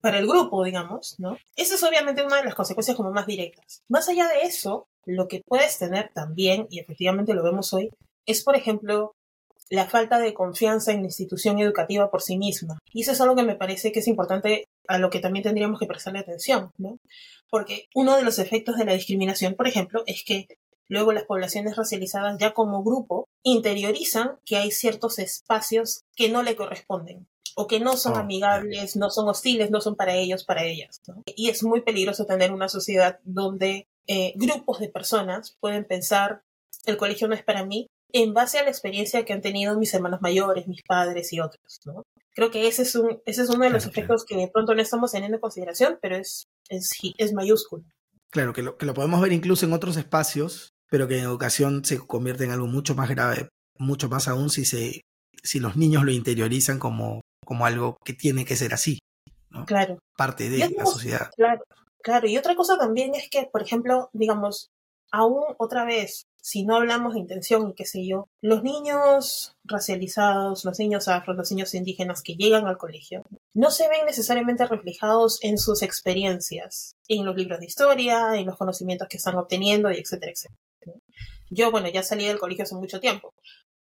para 0.00 0.20
el 0.20 0.28
grupo, 0.28 0.62
digamos, 0.62 1.16
¿no? 1.18 1.36
Esa 1.56 1.74
es 1.74 1.82
obviamente 1.82 2.24
una 2.24 2.36
de 2.36 2.44
las 2.44 2.54
consecuencias 2.54 2.96
como 2.96 3.10
más 3.10 3.26
directas. 3.26 3.82
Más 3.88 4.08
allá 4.08 4.28
de 4.28 4.42
eso, 4.42 4.86
lo 5.04 5.26
que 5.26 5.42
puedes 5.44 5.78
tener 5.78 6.12
también, 6.14 6.68
y 6.70 6.78
efectivamente 6.78 7.34
lo 7.34 7.42
vemos 7.42 7.72
hoy, 7.72 7.90
es, 8.24 8.44
por 8.44 8.54
ejemplo, 8.54 9.15
la 9.70 9.86
falta 9.86 10.18
de 10.18 10.34
confianza 10.34 10.92
en 10.92 11.00
la 11.00 11.06
institución 11.06 11.58
educativa 11.58 12.10
por 12.10 12.22
sí 12.22 12.38
misma. 12.38 12.78
Y 12.92 13.02
eso 13.02 13.12
es 13.12 13.20
algo 13.20 13.36
que 13.36 13.42
me 13.42 13.56
parece 13.56 13.92
que 13.92 14.00
es 14.00 14.08
importante 14.08 14.68
a 14.88 14.98
lo 14.98 15.10
que 15.10 15.20
también 15.20 15.42
tendríamos 15.42 15.80
que 15.80 15.86
prestarle 15.86 16.20
atención, 16.20 16.70
¿no? 16.78 16.98
Porque 17.50 17.88
uno 17.94 18.16
de 18.16 18.22
los 18.22 18.38
efectos 18.38 18.76
de 18.76 18.84
la 18.84 18.94
discriminación, 18.94 19.54
por 19.54 19.66
ejemplo, 19.66 20.02
es 20.06 20.24
que 20.24 20.46
luego 20.88 21.12
las 21.12 21.24
poblaciones 21.24 21.76
racializadas 21.76 22.38
ya 22.38 22.52
como 22.52 22.84
grupo 22.84 23.28
interiorizan 23.42 24.38
que 24.44 24.56
hay 24.56 24.70
ciertos 24.70 25.18
espacios 25.18 26.02
que 26.14 26.28
no 26.28 26.42
le 26.42 26.56
corresponden 26.56 27.26
o 27.56 27.66
que 27.66 27.80
no 27.80 27.96
son 27.96 28.12
oh, 28.12 28.16
amigables, 28.16 28.96
no 28.96 29.10
son 29.10 29.28
hostiles, 29.28 29.70
no 29.70 29.80
son 29.80 29.96
para 29.96 30.14
ellos, 30.14 30.44
para 30.44 30.64
ellas. 30.64 31.00
Y 31.24 31.48
es 31.48 31.64
muy 31.64 31.80
peligroso 31.80 32.26
tener 32.26 32.52
una 32.52 32.68
sociedad 32.68 33.18
donde 33.24 33.88
eh, 34.06 34.34
grupos 34.36 34.78
de 34.78 34.88
personas 34.88 35.56
pueden 35.58 35.84
pensar 35.84 36.42
el 36.84 36.96
colegio 36.96 37.26
no 37.28 37.34
es 37.34 37.42
para 37.42 37.64
mí 37.64 37.88
en 38.12 38.34
base 38.34 38.58
a 38.58 38.62
la 38.62 38.70
experiencia 38.70 39.24
que 39.24 39.32
han 39.32 39.40
tenido 39.40 39.78
mis 39.78 39.92
hermanos 39.94 40.20
mayores, 40.22 40.68
mis 40.68 40.82
padres 40.82 41.32
y 41.32 41.40
otros. 41.40 41.80
¿no? 41.84 42.04
Creo 42.34 42.50
que 42.50 42.68
ese 42.68 42.82
es, 42.82 42.94
un, 42.94 43.20
ese 43.24 43.42
es 43.42 43.48
uno 43.48 43.64
de 43.64 43.70
los 43.70 43.86
efectos 43.86 44.24
que 44.24 44.36
de 44.36 44.48
pronto 44.48 44.74
no 44.74 44.82
estamos 44.82 45.12
teniendo 45.12 45.36
en 45.36 45.40
consideración, 45.40 45.98
pero 46.00 46.16
es, 46.16 46.44
es, 46.68 46.90
es 47.18 47.32
mayúsculo. 47.32 47.84
Claro, 48.30 48.52
que 48.52 48.62
lo, 48.62 48.76
que 48.76 48.86
lo 48.86 48.94
podemos 48.94 49.20
ver 49.20 49.32
incluso 49.32 49.64
en 49.64 49.72
otros 49.72 49.96
espacios, 49.96 50.74
pero 50.90 51.08
que 51.08 51.18
en 51.18 51.24
educación 51.24 51.84
se 51.84 51.98
convierte 51.98 52.44
en 52.44 52.50
algo 52.50 52.66
mucho 52.66 52.94
más 52.94 53.08
grave, 53.08 53.48
mucho 53.78 54.08
más 54.08 54.28
aún 54.28 54.50
si, 54.50 54.64
se, 54.64 55.00
si 55.42 55.60
los 55.60 55.76
niños 55.76 56.04
lo 56.04 56.12
interiorizan 56.12 56.78
como, 56.78 57.22
como 57.44 57.66
algo 57.66 57.96
que 58.04 58.12
tiene 58.12 58.44
que 58.44 58.56
ser 58.56 58.74
así. 58.74 58.98
Claro. 59.66 59.98
Parte 60.16 60.50
de 60.50 60.70
la 60.76 60.84
sociedad. 60.84 61.30
Claro, 61.36 61.62
claro. 62.02 62.28
Y 62.28 62.36
otra 62.36 62.54
cosa 62.54 62.76
también 62.76 63.14
es 63.14 63.30
que, 63.30 63.48
por 63.50 63.62
ejemplo, 63.62 64.10
digamos, 64.12 64.68
aún 65.10 65.42
otra 65.58 65.84
vez, 65.84 66.24
si 66.46 66.64
no 66.64 66.76
hablamos 66.76 67.14
de 67.14 67.18
intención 67.18 67.68
y 67.68 67.74
qué 67.74 67.84
sé 67.84 68.06
yo, 68.06 68.28
los 68.40 68.62
niños 68.62 69.56
racializados, 69.64 70.64
los 70.64 70.78
niños 70.78 71.08
afros, 71.08 71.36
los 71.36 71.50
niños 71.50 71.74
indígenas 71.74 72.22
que 72.22 72.36
llegan 72.36 72.68
al 72.68 72.78
colegio, 72.78 73.24
no 73.52 73.72
se 73.72 73.88
ven 73.88 74.06
necesariamente 74.06 74.64
reflejados 74.64 75.40
en 75.42 75.58
sus 75.58 75.82
experiencias, 75.82 76.94
en 77.08 77.24
los 77.24 77.34
libros 77.34 77.58
de 77.58 77.66
historia, 77.66 78.36
en 78.36 78.46
los 78.46 78.56
conocimientos 78.56 79.08
que 79.08 79.16
están 79.16 79.34
obteniendo, 79.34 79.90
y 79.90 79.96
etcétera, 79.96 80.30
etcétera. 80.30 81.00
Yo, 81.50 81.72
bueno, 81.72 81.88
ya 81.88 82.04
salí 82.04 82.26
del 82.28 82.38
colegio 82.38 82.62
hace 82.62 82.76
mucho 82.76 83.00
tiempo, 83.00 83.34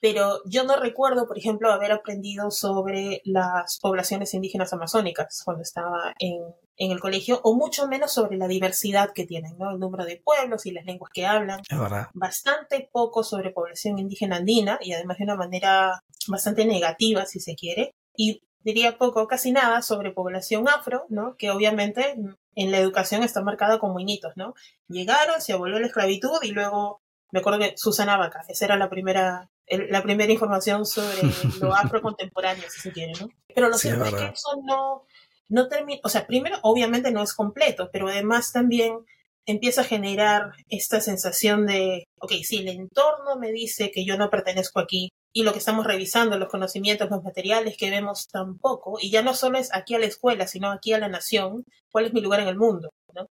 pero 0.00 0.40
yo 0.46 0.64
no 0.64 0.76
recuerdo, 0.76 1.26
por 1.26 1.38
ejemplo, 1.38 1.70
haber 1.70 1.92
aprendido 1.92 2.50
sobre 2.50 3.20
las 3.24 3.78
poblaciones 3.80 4.32
indígenas 4.32 4.72
amazónicas 4.72 5.42
cuando 5.44 5.62
estaba 5.62 6.14
en, 6.18 6.42
en, 6.76 6.90
el 6.90 7.00
colegio, 7.00 7.40
o 7.44 7.54
mucho 7.54 7.86
menos 7.86 8.12
sobre 8.12 8.38
la 8.38 8.48
diversidad 8.48 9.12
que 9.12 9.26
tienen, 9.26 9.58
¿no? 9.58 9.70
El 9.70 9.78
número 9.78 10.06
de 10.06 10.16
pueblos 10.16 10.64
y 10.64 10.72
las 10.72 10.86
lenguas 10.86 11.10
que 11.12 11.26
hablan. 11.26 11.60
Es 11.68 11.78
verdad. 11.78 12.08
Bastante 12.14 12.88
poco 12.90 13.22
sobre 13.22 13.50
población 13.50 13.98
indígena 13.98 14.36
andina, 14.36 14.78
y 14.80 14.94
además 14.94 15.18
de 15.18 15.24
una 15.24 15.36
manera 15.36 16.02
bastante 16.28 16.64
negativa, 16.64 17.26
si 17.26 17.38
se 17.40 17.54
quiere. 17.54 17.92
Y 18.16 18.42
diría 18.60 18.96
poco, 18.96 19.26
casi 19.26 19.52
nada, 19.52 19.82
sobre 19.82 20.12
población 20.12 20.68
afro, 20.68 21.04
¿no? 21.10 21.36
Que 21.36 21.50
obviamente 21.50 22.16
en 22.54 22.70
la 22.70 22.78
educación 22.78 23.22
está 23.22 23.42
marcada 23.42 23.78
como 23.78 24.00
hinitos, 24.00 24.32
¿no? 24.36 24.54
Llegaron, 24.88 25.40
se 25.40 25.52
abolió 25.52 25.78
la 25.78 25.86
esclavitud 25.86 26.38
y 26.42 26.52
luego 26.52 27.02
me 27.32 27.40
acuerdo 27.40 27.60
que 27.60 27.74
Susana 27.76 28.16
Vaca, 28.16 28.44
esa 28.48 28.64
era 28.64 28.76
la 28.76 28.90
primera, 28.90 29.50
la 29.70 30.02
primera 30.02 30.32
información 30.32 30.84
sobre 30.84 31.22
lo 31.60 31.74
afro 31.74 32.02
contemporáneo, 32.02 32.64
si 32.68 32.80
se 32.80 32.92
quiere, 32.92 33.12
¿no? 33.20 33.28
Pero 33.54 33.68
lo 33.68 33.78
cierto 33.78 34.04
es, 34.04 34.14
que 34.14 34.24
eso 34.24 34.60
no, 34.64 35.04
no 35.48 35.68
termina, 35.68 36.00
o 36.04 36.08
sea, 36.08 36.26
primero, 36.26 36.58
obviamente 36.62 37.10
no 37.10 37.22
es 37.22 37.34
completo, 37.34 37.90
pero 37.92 38.08
además 38.08 38.52
también 38.52 38.98
empieza 39.46 39.82
a 39.82 39.84
generar 39.84 40.52
esta 40.68 41.00
sensación 41.00 41.66
de, 41.66 42.04
ok, 42.20 42.32
si 42.42 42.58
el 42.58 42.68
entorno 42.68 43.36
me 43.38 43.52
dice 43.52 43.90
que 43.90 44.04
yo 44.04 44.16
no 44.16 44.30
pertenezco 44.30 44.80
aquí 44.80 45.10
y 45.32 45.42
lo 45.44 45.52
que 45.52 45.58
estamos 45.58 45.86
revisando, 45.86 46.38
los 46.38 46.48
conocimientos, 46.48 47.10
los 47.10 47.22
materiales 47.22 47.76
que 47.76 47.90
vemos 47.90 48.28
tampoco, 48.28 48.98
y 49.00 49.10
ya 49.10 49.22
no 49.22 49.34
solo 49.34 49.58
es 49.58 49.72
aquí 49.72 49.94
a 49.94 49.98
la 49.98 50.06
escuela, 50.06 50.46
sino 50.46 50.70
aquí 50.70 50.92
a 50.92 50.98
la 50.98 51.08
nación, 51.08 51.64
cuál 51.90 52.06
es 52.06 52.12
mi 52.12 52.20
lugar 52.20 52.40
en 52.40 52.48
el 52.48 52.56
mundo, 52.56 52.90
¿no? 53.14 53.26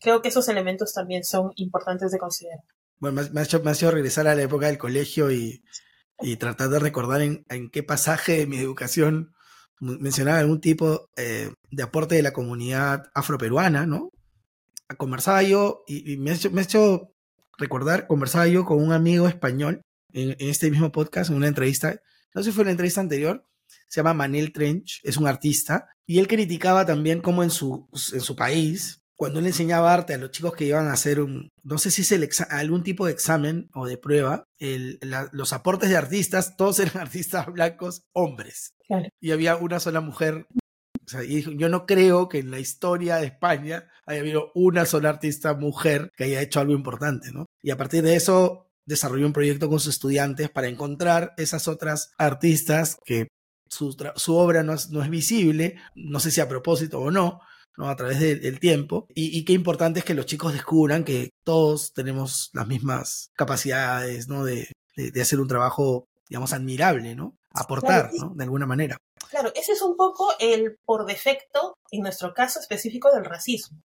Creo 0.00 0.22
que 0.22 0.28
esos 0.28 0.48
elementos 0.48 0.92
también 0.92 1.24
son 1.24 1.52
importantes 1.56 2.10
de 2.12 2.18
considerar. 2.18 2.60
Bueno, 2.98 3.22
me 3.32 3.40
ha, 3.40 3.44
hecho, 3.44 3.62
me 3.62 3.70
ha 3.70 3.90
regresar 3.90 4.26
a 4.26 4.34
la 4.34 4.42
época 4.42 4.66
del 4.66 4.78
colegio 4.78 5.30
y, 5.30 5.62
y 6.20 6.36
tratar 6.36 6.68
de 6.70 6.78
recordar 6.78 7.22
en, 7.22 7.44
en, 7.48 7.70
qué 7.70 7.82
pasaje 7.82 8.38
de 8.38 8.46
mi 8.46 8.56
educación 8.58 9.34
mencionaba 9.80 10.38
algún 10.38 10.60
tipo 10.60 11.10
eh, 11.16 11.50
de 11.70 11.82
aporte 11.82 12.14
de 12.14 12.22
la 12.22 12.32
comunidad 12.32 13.10
afroperuana, 13.14 13.86
¿no? 13.86 14.10
Conversaba 14.96 15.42
yo 15.42 15.82
y, 15.86 16.16
me, 16.18 16.30
ha 16.30 16.34
hecho, 16.34 16.50
me 16.50 16.60
ha 16.60 16.64
hecho 16.64 17.12
recordar, 17.58 18.06
conversaba 18.06 18.46
yo 18.46 18.64
con 18.64 18.82
un 18.82 18.92
amigo 18.92 19.28
español 19.28 19.82
en, 20.12 20.30
en, 20.38 20.48
este 20.48 20.70
mismo 20.70 20.92
podcast, 20.92 21.30
en 21.30 21.36
una 21.36 21.48
entrevista, 21.48 22.00
no 22.34 22.42
sé 22.42 22.50
si 22.50 22.54
fue 22.54 22.64
la 22.64 22.70
entrevista 22.70 23.00
anterior, 23.00 23.44
se 23.88 24.00
llama 24.00 24.14
Manel 24.14 24.52
Trench, 24.52 25.00
es 25.02 25.16
un 25.16 25.26
artista, 25.26 25.88
y 26.06 26.18
él 26.18 26.28
criticaba 26.28 26.86
también 26.86 27.20
cómo 27.20 27.42
en 27.42 27.50
su, 27.50 27.88
en 28.12 28.20
su 28.20 28.36
país 28.36 29.02
cuando 29.16 29.38
él 29.38 29.46
enseñaba 29.46 29.92
arte 29.92 30.14
a 30.14 30.18
los 30.18 30.30
chicos 30.30 30.54
que 30.54 30.64
iban 30.64 30.88
a 30.88 30.92
hacer 30.92 31.20
un, 31.20 31.50
no 31.62 31.78
sé 31.78 31.90
si 31.90 32.02
es 32.02 32.12
el 32.12 32.28
algún 32.50 32.82
tipo 32.82 33.06
de 33.06 33.12
examen 33.12 33.68
o 33.74 33.86
de 33.86 33.96
prueba, 33.96 34.44
los 35.32 35.52
aportes 35.52 35.90
de 35.90 35.96
artistas, 35.96 36.56
todos 36.56 36.78
eran 36.80 36.98
artistas 36.98 37.46
blancos 37.46 38.02
hombres. 38.12 38.74
Y 39.20 39.30
había 39.30 39.56
una 39.56 39.80
sola 39.80 40.00
mujer. 40.00 40.46
O 41.06 41.08
sea, 41.08 41.22
y 41.22 41.42
yo 41.56 41.68
no 41.68 41.86
creo 41.86 42.28
que 42.28 42.38
en 42.38 42.50
la 42.50 42.58
historia 42.58 43.16
de 43.16 43.26
España 43.26 43.88
haya 44.06 44.20
habido 44.20 44.52
una 44.54 44.86
sola 44.86 45.10
artista 45.10 45.54
mujer 45.54 46.10
que 46.16 46.24
haya 46.24 46.40
hecho 46.40 46.60
algo 46.60 46.72
importante, 46.72 47.30
¿no? 47.30 47.46
Y 47.62 47.70
a 47.70 47.76
partir 47.76 48.02
de 48.02 48.16
eso 48.16 48.70
desarrolló 48.86 49.26
un 49.26 49.32
proyecto 49.32 49.68
con 49.68 49.80
sus 49.80 49.94
estudiantes 49.94 50.50
para 50.50 50.68
encontrar 50.68 51.34
esas 51.36 51.68
otras 51.68 52.12
artistas 52.18 52.96
que 53.04 53.28
su, 53.68 53.96
su 54.16 54.36
obra 54.36 54.62
no 54.62 54.74
es, 54.74 54.90
no 54.90 55.02
es 55.02 55.10
visible, 55.10 55.76
no 55.94 56.20
sé 56.20 56.30
si 56.30 56.40
a 56.40 56.48
propósito 56.48 57.00
o 57.00 57.10
no, 57.10 57.40
¿no? 57.76 57.88
a 57.88 57.96
través 57.96 58.20
del 58.20 58.60
tiempo. 58.60 59.06
Y, 59.14 59.44
qué 59.44 59.52
importante 59.52 60.00
es 60.00 60.04
que 60.04 60.14
los 60.14 60.26
chicos 60.26 60.52
descubran 60.52 61.04
que 61.04 61.30
todos 61.44 61.92
tenemos 61.92 62.50
las 62.52 62.66
mismas 62.66 63.30
capacidades 63.34 64.28
¿no? 64.28 64.44
de, 64.44 64.68
de, 64.96 65.22
hacer 65.22 65.40
un 65.40 65.48
trabajo, 65.48 66.06
digamos, 66.28 66.52
admirable, 66.52 67.14
¿no? 67.14 67.36
aportar 67.52 68.10
¿no? 68.14 68.32
de 68.34 68.44
alguna 68.44 68.66
manera. 68.66 68.96
Claro, 69.30 69.52
ese 69.54 69.72
es 69.72 69.82
un 69.82 69.96
poco 69.96 70.32
el 70.38 70.78
por 70.84 71.06
defecto, 71.06 71.74
en 71.90 72.02
nuestro 72.02 72.34
caso 72.34 72.60
específico, 72.60 73.12
del 73.12 73.24
racismo. 73.24 73.80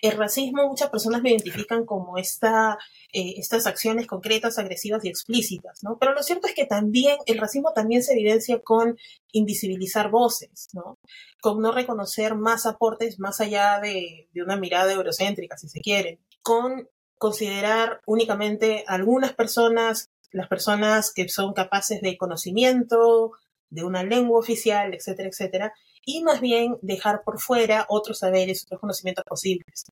El 0.00 0.12
racismo 0.12 0.66
muchas 0.68 0.90
personas 0.90 1.22
lo 1.22 1.28
identifican 1.28 1.84
como 1.84 2.18
esta, 2.18 2.78
eh, 3.12 3.34
estas 3.36 3.66
acciones 3.66 4.06
concretas, 4.06 4.58
agresivas 4.58 5.04
y 5.04 5.08
explícitas, 5.08 5.82
¿no? 5.82 5.98
Pero 5.98 6.14
lo 6.14 6.22
cierto 6.22 6.46
es 6.46 6.54
que 6.54 6.66
también 6.66 7.16
el 7.26 7.38
racismo 7.38 7.72
también 7.72 8.02
se 8.02 8.12
evidencia 8.12 8.60
con 8.60 8.98
invisibilizar 9.32 10.10
voces, 10.10 10.68
¿no? 10.72 10.98
Con 11.40 11.60
no 11.60 11.72
reconocer 11.72 12.34
más 12.34 12.66
aportes 12.66 13.18
más 13.18 13.40
allá 13.40 13.80
de, 13.80 14.28
de 14.32 14.42
una 14.42 14.56
mirada 14.56 14.92
eurocéntrica, 14.92 15.56
si 15.56 15.68
se 15.68 15.80
quiere, 15.80 16.20
con 16.42 16.88
considerar 17.18 18.00
únicamente 18.06 18.84
algunas 18.86 19.32
personas, 19.32 20.10
las 20.32 20.48
personas 20.48 21.12
que 21.12 21.28
son 21.28 21.54
capaces 21.54 22.00
de 22.02 22.16
conocimiento, 22.16 23.32
de 23.70 23.84
una 23.84 24.02
lengua 24.02 24.38
oficial, 24.38 24.94
etcétera, 24.94 25.28
etcétera, 25.28 25.72
y 26.06 26.22
más 26.22 26.40
bien 26.40 26.78
dejar 26.80 27.22
por 27.24 27.38
fuera 27.40 27.84
otros 27.90 28.20
saberes, 28.20 28.64
otros 28.64 28.80
conocimientos 28.80 29.24
posibles. 29.28 29.84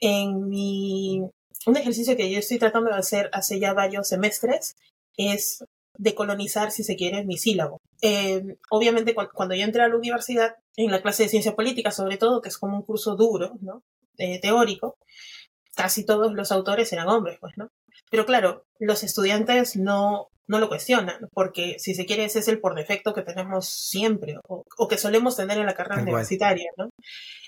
En 0.00 0.48
mi, 0.48 1.22
un 1.64 1.76
ejercicio 1.76 2.16
que 2.16 2.30
yo 2.30 2.40
estoy 2.40 2.58
tratando 2.58 2.90
de 2.90 2.96
hacer 2.96 3.30
hace 3.32 3.58
ya 3.58 3.72
varios 3.72 4.08
semestres 4.08 4.76
es 5.16 5.64
decolonizar, 5.96 6.70
si 6.72 6.82
se 6.82 6.96
quiere, 6.96 7.24
mi 7.24 7.38
sílabo. 7.38 7.80
Eh, 8.02 8.56
obviamente, 8.70 9.14
cuando 9.14 9.54
yo 9.54 9.64
entré 9.64 9.82
a 9.82 9.88
la 9.88 9.96
universidad, 9.96 10.56
en 10.76 10.90
la 10.90 11.02
clase 11.02 11.24
de 11.24 11.28
ciencia 11.28 11.56
política, 11.56 11.92
sobre 11.92 12.18
todo, 12.18 12.42
que 12.42 12.48
es 12.48 12.58
como 12.58 12.76
un 12.76 12.82
curso 12.82 13.16
duro, 13.16 13.54
¿no? 13.60 13.82
Eh, 14.16 14.40
teórico, 14.40 14.96
casi 15.74 16.04
todos 16.04 16.34
los 16.34 16.50
autores 16.50 16.92
eran 16.92 17.08
hombres, 17.08 17.38
pues, 17.40 17.56
¿no? 17.56 17.70
Pero 18.10 18.26
claro, 18.26 18.64
los 18.78 19.04
estudiantes 19.04 19.76
no, 19.76 20.28
no 20.48 20.58
lo 20.58 20.68
cuestionan, 20.68 21.28
porque 21.32 21.76
si 21.78 21.94
se 21.94 22.06
quiere 22.06 22.24
ese 22.24 22.40
es 22.40 22.48
el 22.48 22.58
por 22.58 22.74
defecto 22.74 23.12
que 23.12 23.22
tenemos 23.22 23.68
siempre 23.68 24.36
o, 24.48 24.88
que 24.88 24.96
solemos 24.96 25.36
tener 25.36 25.58
en 25.58 25.66
la 25.66 25.74
carrera 25.74 26.02
universitaria, 26.02 26.70
¿no? 26.76 26.88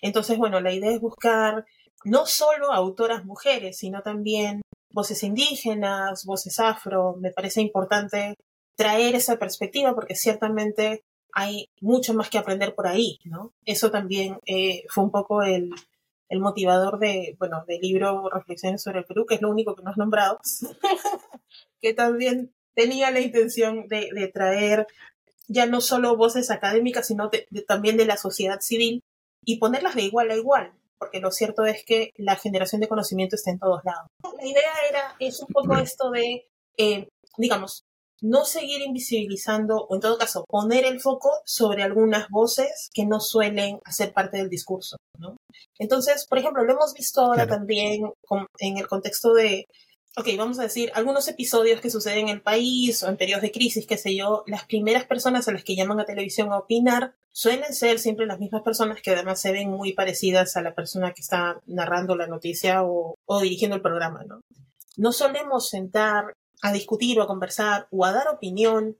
Entonces, 0.02 0.36
bueno, 0.36 0.60
la 0.60 0.72
idea 0.72 0.92
es 0.92 1.00
buscar 1.00 1.64
no 2.04 2.26
solo 2.26 2.72
autoras 2.72 3.24
mujeres, 3.24 3.78
sino 3.78 4.02
también 4.02 4.60
voces 4.92 5.22
indígenas, 5.22 6.24
voces 6.26 6.60
afro. 6.60 7.16
Me 7.18 7.32
parece 7.32 7.62
importante 7.62 8.34
traer 8.76 9.14
esa 9.14 9.38
perspectiva 9.38 9.94
porque 9.94 10.14
ciertamente 10.14 11.02
hay 11.32 11.66
mucho 11.80 12.12
más 12.12 12.28
que 12.28 12.38
aprender 12.38 12.74
por 12.74 12.86
ahí, 12.86 13.18
¿no? 13.24 13.52
Eso 13.64 13.90
también 13.90 14.38
eh, 14.46 14.84
fue 14.88 15.04
un 15.04 15.10
poco 15.10 15.42
el, 15.42 15.70
el 16.28 16.40
motivador 16.40 16.98
de, 16.98 17.34
bueno, 17.38 17.64
del 17.66 17.80
libro 17.80 18.28
Reflexiones 18.30 18.82
sobre 18.82 19.00
el 19.00 19.04
Perú, 19.06 19.24
que 19.26 19.36
es 19.36 19.42
lo 19.42 19.50
único 19.50 19.74
que 19.74 19.82
nos 19.82 19.92
has 19.92 19.98
nombrado, 19.98 20.38
que 21.80 21.94
también 21.94 22.52
tenía 22.74 23.10
la 23.10 23.20
intención 23.20 23.86
de, 23.88 24.30
traer 24.32 24.86
ya 25.48 25.66
no 25.66 25.80
solo 25.80 26.16
voces 26.16 26.50
académicas, 26.50 27.06
sino 27.06 27.30
también 27.66 27.96
de 27.96 28.06
la 28.06 28.16
sociedad 28.16 28.60
civil 28.60 29.02
y 29.44 29.58
ponerlas 29.58 29.94
de 29.94 30.02
igual 30.02 30.30
a 30.30 30.36
igual, 30.36 30.72
porque 30.98 31.20
lo 31.20 31.30
cierto 31.32 31.64
es 31.64 31.84
que 31.84 32.12
la 32.16 32.36
generación 32.36 32.80
de 32.80 32.88
conocimiento 32.88 33.36
está 33.36 33.50
en 33.50 33.58
todos 33.58 33.82
lados. 33.84 34.06
La 34.36 34.46
idea 34.46 34.72
era, 34.88 35.16
es 35.18 35.40
un 35.40 35.48
poco 35.48 35.76
esto 35.76 36.10
de, 36.10 36.46
eh, 36.76 37.08
digamos, 37.36 37.82
no 38.22 38.44
seguir 38.44 38.82
invisibilizando, 38.82 39.86
o 39.88 39.94
en 39.94 40.00
todo 40.00 40.18
caso, 40.18 40.44
poner 40.46 40.84
el 40.84 41.00
foco 41.00 41.30
sobre 41.44 41.82
algunas 41.82 42.28
voces 42.28 42.90
que 42.92 43.06
no 43.06 43.18
suelen 43.20 43.80
hacer 43.84 44.12
parte 44.12 44.36
del 44.36 44.50
discurso. 44.50 44.96
¿no? 45.18 45.36
Entonces, 45.78 46.26
por 46.26 46.38
ejemplo, 46.38 46.64
lo 46.64 46.72
hemos 46.72 46.92
visto 46.94 47.22
ahora 47.22 47.46
también 47.46 48.12
en 48.58 48.78
el 48.78 48.86
contexto 48.86 49.32
de 49.32 49.66
ok, 50.16 50.28
vamos 50.36 50.58
a 50.58 50.64
decir, 50.64 50.90
algunos 50.94 51.28
episodios 51.28 51.80
que 51.80 51.90
suceden 51.90 52.28
en 52.28 52.36
el 52.36 52.42
país 52.42 53.02
o 53.02 53.08
en 53.08 53.16
periodos 53.16 53.42
de 53.42 53.52
crisis, 53.52 53.86
qué 53.86 53.96
sé 53.96 54.14
yo, 54.16 54.42
las 54.46 54.64
primeras 54.64 55.04
personas 55.04 55.46
a 55.46 55.52
las 55.52 55.62
que 55.62 55.76
llaman 55.76 56.00
a 56.00 56.04
televisión 56.04 56.52
a 56.52 56.58
opinar 56.58 57.14
suelen 57.32 57.72
ser 57.72 57.98
siempre 57.98 58.26
las 58.26 58.40
mismas 58.40 58.62
personas 58.62 59.00
que 59.00 59.12
además 59.12 59.40
se 59.40 59.52
ven 59.52 59.70
muy 59.70 59.92
parecidas 59.92 60.56
a 60.56 60.62
la 60.62 60.74
persona 60.74 61.12
que 61.12 61.22
está 61.22 61.60
narrando 61.66 62.16
la 62.16 62.26
noticia 62.26 62.82
o, 62.82 63.16
dirigiendo 63.40 63.76
el 63.76 63.82
programa, 63.82 64.24
¿no? 64.24 64.40
No 64.96 65.12
solemos 65.12 65.68
sentar 65.68 66.34
a 66.62 66.72
discutir 66.72 67.18
o 67.18 67.22
a 67.22 67.26
conversar 67.26 67.86
o 67.90 68.04
a 68.04 68.12
dar 68.12 68.28
opinión 68.28 68.98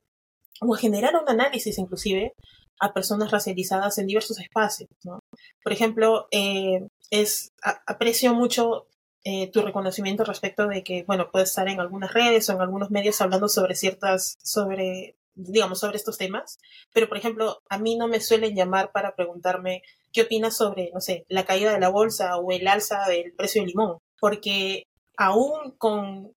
o 0.61 0.75
a 0.75 0.79
generar 0.79 1.14
un 1.17 1.29
análisis 1.29 1.76
inclusive 1.79 2.35
a 2.79 2.95
personas 2.95 3.31
racializadas 3.31 3.99
en 3.99 4.07
diversos 4.07 4.38
espacios, 4.38 4.88
¿no? 5.05 5.19
Por 5.62 5.73
ejemplo, 5.73 6.29
eh, 6.31 6.87
es, 7.11 7.52
aprecio 7.62 8.33
mucho 8.33 8.87
eh, 9.25 9.50
tu 9.50 9.62
reconocimiento 9.62 10.25
respecto 10.25 10.67
de 10.67 10.83
que, 10.83 11.05
bueno, 11.05 11.31
puedes 11.31 11.50
estar 11.50 11.69
en 11.69 11.81
algunas 11.81 12.12
redes 12.12 12.49
o 12.49 12.53
en 12.53 12.61
algunos 12.61 12.91
medios 12.91 13.21
hablando 13.21 13.49
sobre 13.49 13.75
ciertas, 13.75 14.39
sobre, 14.43 15.17
digamos, 15.35 15.81
sobre 15.81 15.97
estos 15.97 16.19
temas. 16.19 16.59
Pero, 16.93 17.09
por 17.09 17.19
ejemplo, 17.19 17.62
a 17.69 17.79
mí 17.79 17.97
no 17.97 18.09
me 18.09 18.21
suelen 18.21 18.55
llamar 18.55 18.93
para 18.93 19.15
preguntarme 19.15 19.83
qué 20.12 20.23
opinas 20.23 20.57
sobre, 20.57 20.91
no 20.93 21.00
sé, 21.00 21.27
la 21.29 21.45
caída 21.45 21.73
de 21.73 21.81
la 21.81 21.91
bolsa 21.91 22.37
o 22.39 22.50
el 22.53 22.67
alza 22.67 23.07
del 23.09 23.33
precio 23.35 23.62
del 23.62 23.71
limón. 23.71 23.99
Porque 24.19 24.85
aún 25.17 25.73
con 25.77 26.35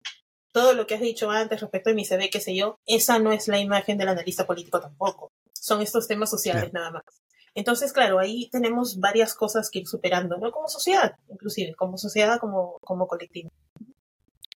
todo 0.52 0.74
lo 0.74 0.88
que 0.88 0.96
has 0.96 1.02
dicho 1.02 1.30
antes 1.30 1.62
respecto 1.62 1.90
de 1.90 1.96
mi 1.96 2.06
CV, 2.06 2.30
qué 2.30 2.42
sé 2.42 2.56
yo, 2.56 2.80
esa 2.86 3.20
no 3.20 3.32
es 3.32 3.48
la 3.48 3.60
imagen 3.60 3.98
del 3.98 4.10
analista 4.10 4.46
político 4.46 4.82
tampoco. 4.82 5.32
Son 5.54 5.82
estos 5.82 6.08
temas 6.08 6.30
sociales 6.30 6.74
nada 6.74 6.92
más. 6.92 7.04
Entonces, 7.54 7.92
claro, 7.94 8.20
ahí 8.20 8.50
tenemos 8.50 9.00
varias 9.00 9.36
cosas 9.36 9.70
que 9.70 9.80
ir 9.80 9.88
superando, 9.88 10.38
¿no? 10.38 10.52
Como 10.52 10.68
sociedad, 10.68 11.16
inclusive, 11.30 11.76
como 11.76 11.98
sociedad, 11.98 12.40
como, 12.40 12.78
como 12.82 13.08
colectivo. 13.08 13.50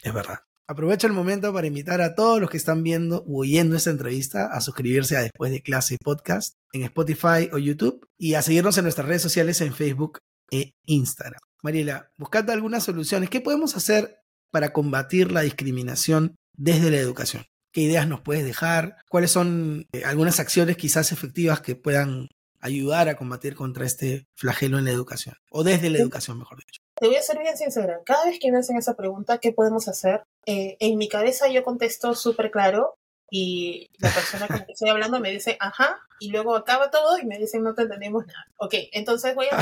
Es 0.01 0.13
verdad. 0.13 0.39
Aprovecho 0.65 1.07
el 1.07 1.13
momento 1.13 1.51
para 1.53 1.67
invitar 1.67 2.01
a 2.01 2.15
todos 2.15 2.39
los 2.39 2.49
que 2.49 2.57
están 2.57 2.83
viendo 2.83 3.25
o 3.27 3.41
oyendo 3.41 3.75
esta 3.75 3.89
entrevista 3.89 4.47
a 4.47 4.61
suscribirse 4.61 5.17
a 5.17 5.21
Después 5.21 5.51
de 5.51 5.61
Clase 5.61 5.97
Podcast 6.01 6.55
en 6.71 6.83
Spotify 6.83 7.49
o 7.51 7.57
YouTube 7.57 8.07
y 8.17 8.35
a 8.35 8.41
seguirnos 8.41 8.77
en 8.77 8.83
nuestras 8.83 9.07
redes 9.07 9.21
sociales 9.21 9.59
en 9.59 9.73
Facebook 9.73 10.19
e 10.51 10.71
Instagram. 10.85 11.39
Mariela, 11.63 12.09
buscando 12.17 12.53
algunas 12.53 12.83
soluciones, 12.83 13.29
¿qué 13.29 13.41
podemos 13.41 13.75
hacer 13.75 14.19
para 14.51 14.71
combatir 14.71 15.31
la 15.31 15.41
discriminación 15.41 16.35
desde 16.53 16.91
la 16.91 16.97
educación? 16.97 17.45
¿Qué 17.73 17.81
ideas 17.81 18.07
nos 18.07 18.21
puedes 18.21 18.45
dejar? 18.45 18.97
¿Cuáles 19.09 19.31
son 19.31 19.87
eh, 19.91 20.05
algunas 20.05 20.39
acciones 20.39 20.77
quizás 20.77 21.11
efectivas 21.11 21.59
que 21.59 21.75
puedan 21.75 22.29
ayudar 22.63 23.09
a 23.09 23.15
combatir 23.15 23.55
contra 23.55 23.85
este 23.85 24.25
flagelo 24.35 24.79
en 24.79 24.85
la 24.85 24.91
educación, 24.91 25.35
o 25.51 25.63
desde 25.63 25.89
la 25.89 25.99
educación, 25.99 26.39
mejor 26.39 26.59
dicho. 26.59 26.81
Te 26.95 27.07
voy 27.07 27.17
a 27.17 27.21
ser 27.21 27.37
bien 27.39 27.57
sincera, 27.57 27.99
cada 28.05 28.25
vez 28.25 28.39
que 28.39 28.51
me 28.51 28.59
hacen 28.59 28.77
esa 28.77 28.95
pregunta, 28.95 29.37
¿qué 29.39 29.51
podemos 29.51 29.89
hacer? 29.89 30.23
Eh, 30.45 30.77
en 30.79 30.97
mi 30.97 31.09
cabeza 31.09 31.49
yo 31.49 31.63
contesto 31.63 32.15
súper 32.15 32.51
claro 32.51 32.95
y 33.29 33.89
la 33.97 34.09
persona 34.11 34.47
con 34.47 34.59
la 34.59 34.65
que 34.65 34.71
estoy 34.71 34.89
hablando 34.89 35.19
me 35.19 35.31
dice, 35.31 35.57
ajá, 35.59 35.99
y 36.21 36.29
luego 36.29 36.55
acaba 36.55 36.89
todo 36.89 37.17
y 37.19 37.25
me 37.25 37.37
dicen, 37.37 37.63
no 37.63 37.73
te 37.73 37.81
entendemos 37.81 38.25
nada. 38.25 38.45
Ok, 38.57 38.75
entonces 38.93 39.35
voy 39.35 39.47
a, 39.51 39.57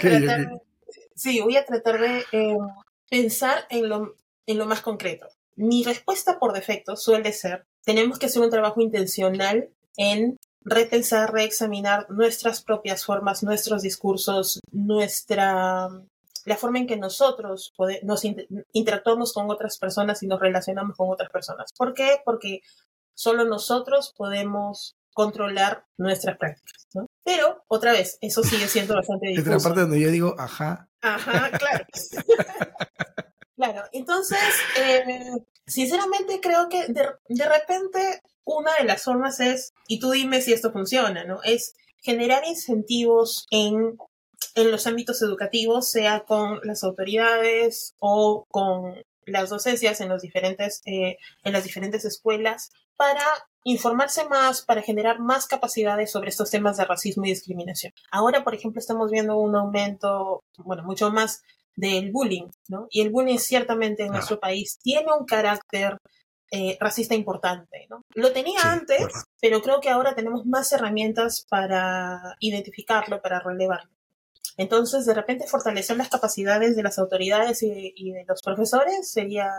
tratar, 0.00 0.60
sí, 1.16 1.40
voy 1.40 1.56
a 1.56 1.64
tratar 1.64 2.00
de 2.00 2.24
eh, 2.30 2.56
pensar 3.10 3.66
en 3.68 3.88
lo, 3.88 4.14
en 4.46 4.58
lo 4.58 4.66
más 4.66 4.80
concreto. 4.80 5.26
Mi 5.56 5.82
respuesta 5.82 6.38
por 6.38 6.52
defecto 6.52 6.94
suele 6.94 7.32
ser, 7.32 7.66
tenemos 7.82 8.20
que 8.20 8.26
hacer 8.26 8.42
un 8.42 8.50
trabajo 8.50 8.80
intencional 8.80 9.70
en 9.96 10.37
repensar, 10.68 11.32
reexaminar 11.32 12.10
nuestras 12.10 12.62
propias 12.62 13.04
formas, 13.04 13.42
nuestros 13.42 13.82
discursos, 13.82 14.60
nuestra 14.72 15.88
la 16.44 16.56
forma 16.56 16.78
en 16.78 16.86
que 16.86 16.96
nosotros 16.96 17.74
nos 18.02 18.22
interactuamos 18.72 19.32
con 19.32 19.50
otras 19.50 19.78
personas 19.78 20.22
y 20.22 20.26
nos 20.26 20.40
relacionamos 20.40 20.96
con 20.96 21.10
otras 21.10 21.30
personas. 21.30 21.72
¿Por 21.76 21.92
qué? 21.92 22.20
Porque 22.24 22.62
solo 23.14 23.44
nosotros 23.44 24.14
podemos 24.16 24.96
controlar 25.12 25.84
nuestras 25.98 26.38
prácticas, 26.38 26.86
¿no? 26.94 27.06
Pero, 27.24 27.64
otra 27.68 27.92
vez, 27.92 28.18
eso 28.20 28.42
sigue 28.42 28.68
siendo 28.68 28.94
bastante 28.94 29.28
difícil. 29.28 29.52
Es 29.52 29.62
la 29.62 29.68
parte 29.68 29.80
donde 29.82 30.00
yo 30.00 30.10
digo, 30.10 30.34
ajá. 30.38 30.88
Ajá, 31.02 31.50
claro. 31.58 31.84
claro, 33.56 33.82
entonces, 33.92 34.38
eh, 34.78 35.04
sinceramente 35.66 36.40
creo 36.40 36.68
que 36.68 36.86
de, 36.86 37.08
de 37.28 37.48
repente 37.48 38.22
una 38.48 38.74
de 38.78 38.84
las 38.84 39.02
formas 39.02 39.40
es, 39.40 39.74
y 39.86 40.00
tú 40.00 40.10
dime 40.10 40.40
si 40.40 40.54
esto 40.54 40.72
funciona, 40.72 41.24
¿no? 41.24 41.40
Es 41.44 41.74
generar 42.00 42.44
incentivos 42.46 43.46
en, 43.50 43.98
en 44.54 44.70
los 44.70 44.86
ámbitos 44.86 45.20
educativos, 45.20 45.90
sea 45.90 46.20
con 46.20 46.60
las 46.64 46.82
autoridades 46.82 47.94
o 48.00 48.46
con 48.50 48.94
las 49.26 49.50
docencias 49.50 50.00
en, 50.00 50.08
los 50.08 50.22
diferentes, 50.22 50.80
eh, 50.86 51.18
en 51.44 51.52
las 51.52 51.64
diferentes 51.64 52.06
escuelas 52.06 52.70
para 52.96 53.22
informarse 53.64 54.26
más, 54.28 54.62
para 54.62 54.80
generar 54.80 55.20
más 55.20 55.46
capacidades 55.46 56.10
sobre 56.10 56.30
estos 56.30 56.50
temas 56.50 56.78
de 56.78 56.86
racismo 56.86 57.26
y 57.26 57.30
discriminación. 57.30 57.92
Ahora, 58.10 58.44
por 58.44 58.54
ejemplo, 58.54 58.80
estamos 58.80 59.10
viendo 59.10 59.36
un 59.36 59.54
aumento, 59.54 60.42
bueno, 60.56 60.84
mucho 60.84 61.10
más 61.10 61.42
del 61.76 62.10
bullying, 62.12 62.48
¿no? 62.68 62.86
Y 62.90 63.02
el 63.02 63.10
bullying 63.10 63.36
ciertamente 63.36 64.04
en 64.04 64.12
nuestro 64.12 64.40
país 64.40 64.78
tiene 64.82 65.12
un 65.12 65.26
carácter 65.26 65.98
eh, 66.50 66.76
racista 66.80 67.14
importante. 67.14 67.86
¿no? 67.90 68.02
Lo 68.14 68.32
tenía 68.32 68.60
antes, 68.62 69.06
pero 69.40 69.60
creo 69.62 69.80
que 69.80 69.90
ahora 69.90 70.14
tenemos 70.14 70.46
más 70.46 70.72
herramientas 70.72 71.46
para 71.48 72.36
identificarlo, 72.40 73.20
para 73.20 73.40
relevarlo. 73.40 73.90
Entonces, 74.56 75.06
de 75.06 75.14
repente, 75.14 75.46
fortalecer 75.46 75.96
las 75.96 76.08
capacidades 76.08 76.74
de 76.74 76.82
las 76.82 76.98
autoridades 76.98 77.62
y, 77.62 78.12
de 78.12 78.24
los 78.26 78.42
profesores 78.42 79.10
sería, 79.10 79.50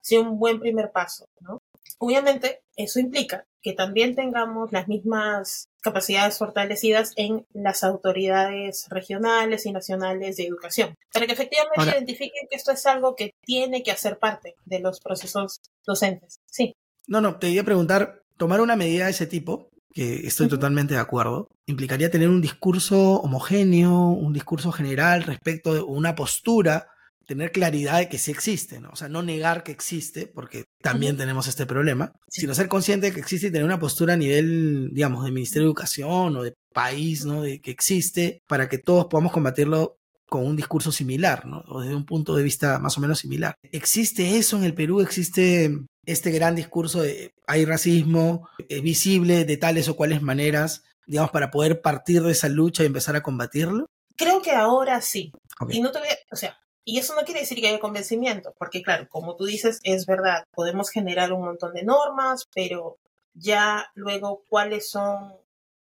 sería 0.00 0.28
un 0.28 0.38
buen 0.38 0.58
primer 0.58 0.90
paso. 0.90 1.28
¿no? 1.40 1.62
Obviamente, 1.98 2.62
eso 2.76 2.98
implica 2.98 3.46
que 3.62 3.72
también 3.72 4.14
tengamos 4.14 4.72
las 4.72 4.88
mismas 4.88 5.68
capacidades 5.88 6.38
fortalecidas 6.38 7.12
en 7.16 7.46
las 7.52 7.82
autoridades 7.82 8.86
regionales 8.90 9.64
y 9.66 9.72
nacionales 9.72 10.36
de 10.36 10.46
educación, 10.46 10.94
para 11.12 11.26
que 11.26 11.32
efectivamente 11.32 11.96
identifiquen 11.96 12.46
que 12.50 12.56
esto 12.56 12.72
es 12.72 12.84
algo 12.86 13.16
que 13.16 13.32
tiene 13.42 13.82
que 13.82 13.90
hacer 13.90 14.18
parte 14.18 14.54
de 14.64 14.80
los 14.80 15.00
procesos 15.00 15.60
docentes. 15.86 16.40
Sí. 16.46 16.74
No, 17.06 17.20
no, 17.20 17.38
te 17.38 17.48
iba 17.48 17.62
a 17.62 17.64
preguntar, 17.64 18.22
tomar 18.36 18.60
una 18.60 18.76
medida 18.76 19.06
de 19.06 19.12
ese 19.12 19.26
tipo, 19.26 19.70
que 19.94 20.26
estoy 20.26 20.48
totalmente 20.48 20.94
de 20.94 21.00
acuerdo, 21.00 21.48
implicaría 21.66 22.10
tener 22.10 22.28
un 22.28 22.42
discurso 22.42 23.20
homogéneo, 23.20 24.08
un 24.10 24.32
discurso 24.32 24.70
general 24.70 25.22
respecto 25.22 25.72
de 25.72 25.80
una 25.80 26.14
postura 26.14 26.88
tener 27.28 27.52
claridad 27.52 27.98
de 27.98 28.08
que 28.08 28.16
sí 28.16 28.30
existe, 28.30 28.80
¿no? 28.80 28.88
O 28.90 28.96
sea, 28.96 29.10
no 29.10 29.22
negar 29.22 29.62
que 29.62 29.70
existe, 29.70 30.26
porque 30.26 30.64
también 30.80 31.18
tenemos 31.18 31.46
este 31.46 31.66
problema, 31.66 32.10
sino 32.26 32.54
ser 32.54 32.68
consciente 32.68 33.08
de 33.08 33.12
que 33.12 33.20
existe 33.20 33.48
y 33.48 33.50
tener 33.50 33.66
una 33.66 33.78
postura 33.78 34.14
a 34.14 34.16
nivel, 34.16 34.88
digamos, 34.94 35.24
de 35.24 35.30
Ministerio 35.30 35.64
de 35.64 35.68
Educación 35.68 36.36
o 36.36 36.42
de 36.42 36.54
país, 36.72 37.26
¿no? 37.26 37.42
De 37.42 37.60
que 37.60 37.70
existe 37.70 38.40
para 38.48 38.70
que 38.70 38.78
todos 38.78 39.08
podamos 39.10 39.32
combatirlo 39.32 39.98
con 40.26 40.46
un 40.46 40.56
discurso 40.56 40.90
similar, 40.90 41.44
¿no? 41.44 41.62
O 41.68 41.82
desde 41.82 41.94
un 41.94 42.06
punto 42.06 42.34
de 42.34 42.42
vista 42.42 42.78
más 42.78 42.96
o 42.96 43.02
menos 43.02 43.18
similar. 43.18 43.56
¿Existe 43.62 44.38
eso 44.38 44.56
en 44.56 44.64
el 44.64 44.74
Perú? 44.74 45.02
¿Existe 45.02 45.70
este 46.06 46.30
gran 46.30 46.54
discurso 46.54 47.02
de 47.02 47.32
hay 47.46 47.66
racismo 47.66 48.48
es 48.70 48.80
visible 48.80 49.44
de 49.44 49.56
tales 49.58 49.86
o 49.88 49.96
cuales 49.96 50.22
maneras, 50.22 50.82
digamos, 51.06 51.30
para 51.30 51.50
poder 51.50 51.82
partir 51.82 52.22
de 52.22 52.32
esa 52.32 52.48
lucha 52.48 52.84
y 52.84 52.86
empezar 52.86 53.16
a 53.16 53.22
combatirlo? 53.22 53.84
Creo 54.16 54.40
que 54.40 54.52
ahora 54.52 55.02
sí. 55.02 55.30
Y 55.68 55.80
no 55.80 55.92
te 55.92 55.98
voy 55.98 56.08
a, 56.08 56.16
o 56.32 56.36
sea, 56.36 56.56
y 56.88 56.96
eso 56.96 57.14
no 57.14 57.20
quiere 57.20 57.40
decir 57.40 57.60
que 57.60 57.68
haya 57.68 57.80
convencimiento, 57.80 58.54
porque 58.58 58.82
claro, 58.82 59.10
como 59.10 59.36
tú 59.36 59.44
dices, 59.44 59.78
es 59.82 60.06
verdad, 60.06 60.44
podemos 60.54 60.88
generar 60.88 61.34
un 61.34 61.44
montón 61.44 61.74
de 61.74 61.82
normas, 61.82 62.48
pero 62.54 62.96
ya 63.34 63.90
luego 63.94 64.42
cuáles 64.48 64.88
son 64.88 65.34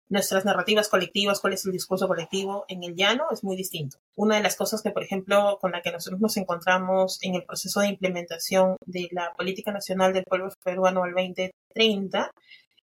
nuestras 0.09 0.47
narrativas 0.47 0.89
colectivas, 0.89 1.41
cuál 1.41 1.53
es 1.53 1.67
el 1.67 1.73
discurso 1.73 2.09
colectivo 2.09 2.65
en 2.69 2.85
el 2.85 2.97
llano 2.97 3.27
es 3.31 3.45
muy 3.45 3.55
distinto. 3.55 3.99
Una 4.15 4.37
de 4.37 4.43
las 4.43 4.57
cosas 4.57 4.81
que, 4.81 4.91
por 4.91 5.03
ejemplo, 5.03 5.59
con 5.61 5.73
la 5.73 5.83
que 5.83 5.93
nosotros 5.93 6.23
nos 6.23 6.39
encontramos 6.39 7.19
en 7.21 7.35
el 7.35 7.45
proceso 7.45 7.81
de 7.81 7.89
implementación 7.89 8.79
de 8.87 9.11
la 9.13 9.35
Política 9.35 9.71
Nacional 9.71 10.15
del 10.15 10.25
Pueblo 10.25 10.49
Peruano 10.65 11.03
al 11.03 11.13
2030 11.13 12.31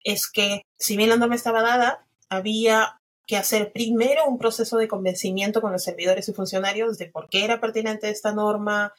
es 0.02 0.30
que, 0.30 0.66
si 0.78 0.98
bien 0.98 1.08
la 1.08 1.16
norma 1.16 1.36
estaba 1.36 1.62
dada, 1.62 2.04
había 2.28 3.00
que 3.26 3.36
hacer 3.36 3.72
primero 3.72 4.26
un 4.26 4.38
proceso 4.38 4.76
de 4.76 4.88
convencimiento 4.88 5.60
con 5.60 5.72
los 5.72 5.82
servidores 5.82 6.28
y 6.28 6.34
funcionarios 6.34 6.98
de 6.98 7.06
por 7.06 7.28
qué 7.28 7.44
era 7.44 7.60
pertinente 7.60 8.10
esta 8.10 8.34
norma, 8.34 8.92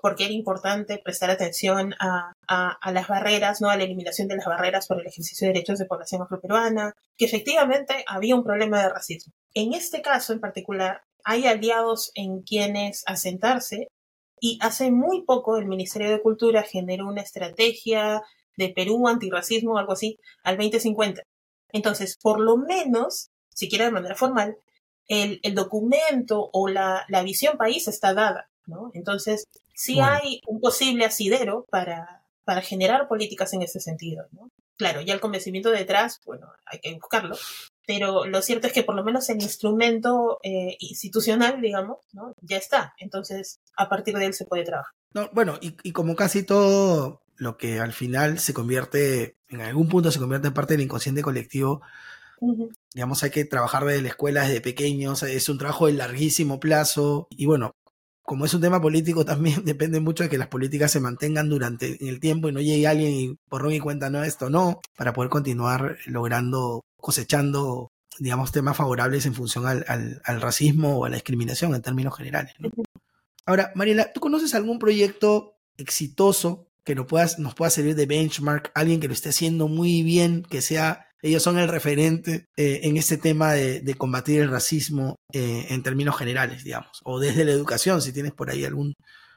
por 0.00 0.16
qué 0.16 0.24
era 0.24 0.32
importante 0.32 0.98
prestar 0.98 1.30
atención 1.30 1.94
a, 2.00 2.34
las 2.92 3.08
barreras, 3.08 3.60
¿no? 3.60 3.68
a 3.70 3.76
la 3.76 3.84
eliminación 3.84 4.28
de 4.28 4.36
las 4.36 4.46
barreras 4.46 4.86
por 4.86 5.00
el 5.00 5.06
ejercicio 5.06 5.46
de 5.46 5.52
derechos 5.52 5.78
de 5.78 5.86
población 5.86 6.22
afroperuana, 6.22 6.94
que 7.16 7.26
efectivamente 7.26 8.04
había 8.06 8.34
un 8.34 8.44
problema 8.44 8.82
de 8.82 8.88
racismo. 8.88 9.32
en 9.54 9.74
este 9.74 10.02
caso 10.02 10.32
en 10.32 10.40
particular 10.40 11.02
hay 11.24 11.46
aliados 11.46 12.12
en 12.14 12.42
quienes 12.42 13.02
asentarse 13.06 13.88
y 14.40 14.58
hace 14.62 14.90
muy 14.90 15.22
poco 15.24 15.58
el 15.58 15.66
Ministerio 15.66 16.10
de 16.10 16.22
Cultura 16.22 16.62
generó 16.62 17.06
una 17.06 17.20
estrategia 17.20 18.22
de 18.56 18.70
Perú 18.70 19.06
antirracismo 19.06 19.78
algo 19.78 19.92
así 19.92 20.18
al 20.42 20.56
2050. 20.56 21.22
Entonces, 21.72 22.16
por 22.20 22.40
lo 22.40 22.56
menos, 22.56 23.29
siquiera 23.60 23.84
de 23.84 23.92
manera 23.92 24.16
formal, 24.16 24.56
el, 25.08 25.40
el 25.42 25.54
documento 25.54 26.50
o 26.52 26.68
la, 26.68 27.04
la, 27.08 27.22
visión 27.22 27.56
país 27.56 27.88
está 27.88 28.14
dada, 28.14 28.48
¿no? 28.66 28.90
Entonces, 28.94 29.44
sí 29.74 30.00
hay 30.00 30.40
un 30.46 30.60
posible 30.60 31.04
asidero 31.04 31.66
para, 31.70 32.22
para 32.44 32.62
generar 32.62 33.08
políticas 33.08 33.52
en 33.52 33.62
ese 33.62 33.80
sentido, 33.80 34.26
¿no? 34.32 34.50
Claro, 34.76 35.02
ya 35.02 35.12
el 35.12 35.20
convencimiento 35.20 35.70
detrás, 35.70 36.20
bueno, 36.24 36.50
hay 36.64 36.78
que 36.78 36.94
buscarlo, 36.94 37.36
pero 37.86 38.24
lo 38.24 38.40
cierto 38.40 38.66
es 38.66 38.72
que 38.72 38.82
por 38.82 38.94
lo 38.94 39.04
menos 39.04 39.28
el 39.28 39.42
instrumento 39.42 40.38
eh, 40.42 40.76
institucional, 40.78 41.60
digamos, 41.60 41.98
¿no? 42.12 42.34
ya 42.40 42.56
está. 42.56 42.94
Entonces, 42.98 43.60
a 43.76 43.88
partir 43.88 44.16
de 44.16 44.26
él 44.26 44.32
se 44.32 44.46
puede 44.46 44.64
trabajar. 44.64 44.94
No, 45.12 45.28
bueno, 45.32 45.58
y, 45.60 45.76
y, 45.82 45.92
como 45.92 46.16
casi 46.16 46.44
todo 46.44 47.20
lo 47.36 47.58
que 47.58 47.80
al 47.80 47.92
final 47.92 48.38
se 48.38 48.54
convierte, 48.54 49.36
en 49.48 49.60
algún 49.60 49.88
punto 49.88 50.10
se 50.12 50.18
convierte 50.18 50.48
en 50.48 50.54
parte 50.54 50.74
del 50.74 50.82
inconsciente 50.84 51.20
colectivo, 51.20 51.82
uh 52.40 52.52
-huh. 52.52 52.76
digamos, 52.94 53.22
hay 53.22 53.30
que 53.30 53.44
trabajar 53.44 53.84
desde 53.84 54.02
la 54.02 54.08
escuela, 54.08 54.42
desde 54.42 54.60
pequeños, 54.60 55.22
es 55.22 55.48
un 55.48 55.58
trabajo 55.58 55.86
de 55.86 55.92
larguísimo 55.94 56.60
plazo, 56.60 57.28
y 57.30 57.46
bueno, 57.46 57.72
como 58.22 58.44
es 58.44 58.54
un 58.54 58.60
tema 58.60 58.80
político 58.80 59.24
también 59.24 59.64
depende 59.64 60.00
mucho 60.00 60.22
de 60.22 60.28
que 60.28 60.38
las 60.38 60.48
políticas 60.48 60.92
se 60.92 61.00
mantengan 61.00 61.48
durante 61.48 62.08
el 62.08 62.20
tiempo 62.20 62.48
y 62.48 62.52
no 62.52 62.60
llegue 62.60 62.86
alguien 62.86 63.12
y 63.12 63.36
por 63.48 63.70
y 63.72 63.80
cuenta 63.80 64.10
no 64.10 64.22
esto 64.22 64.50
no, 64.50 64.80
para 64.96 65.12
poder 65.12 65.30
continuar 65.30 65.98
logrando 66.06 66.82
cosechando, 66.96 67.90
digamos, 68.18 68.52
temas 68.52 68.76
favorables 68.76 69.26
en 69.26 69.34
función 69.34 69.66
al, 69.66 69.84
al, 69.88 70.22
al 70.24 70.40
racismo 70.40 70.98
o 70.98 71.04
a 71.06 71.08
la 71.08 71.16
discriminación 71.16 71.74
en 71.74 71.82
términos 71.82 72.16
generales. 72.16 72.54
¿no? 72.58 72.70
Ahora, 73.46 73.72
Mariela, 73.74 74.12
¿tú 74.12 74.20
conoces 74.20 74.54
algún 74.54 74.78
proyecto 74.78 75.56
exitoso 75.76 76.68
que 76.84 76.94
nos, 76.94 77.06
puedas, 77.06 77.38
nos 77.38 77.54
pueda 77.54 77.70
servir 77.70 77.96
de 77.96 78.06
benchmark? 78.06 78.70
Alguien 78.74 79.00
que 79.00 79.08
lo 79.08 79.14
esté 79.14 79.30
haciendo 79.30 79.66
muy 79.66 80.02
bien, 80.02 80.42
que 80.42 80.62
sea, 80.62 81.08
ellos 81.22 81.42
son 81.42 81.58
el 81.58 81.68
referente 81.68 82.48
eh, 82.56 82.80
en 82.84 82.96
este 82.96 83.16
tema 83.16 83.52
de, 83.52 83.80
de 83.80 83.94
combatir 83.94 84.40
el 84.40 84.50
racismo 84.50 85.16
eh, 85.32 85.66
en 85.68 85.82
términos 85.82 86.16
generales, 86.16 86.64
digamos, 86.64 87.00
o 87.04 87.20
desde 87.20 87.44
la 87.44 87.52
educación, 87.52 88.00
si 88.00 88.12
tienes 88.12 88.32
por 88.32 88.50
ahí 88.50 88.64
algún, 88.64 88.94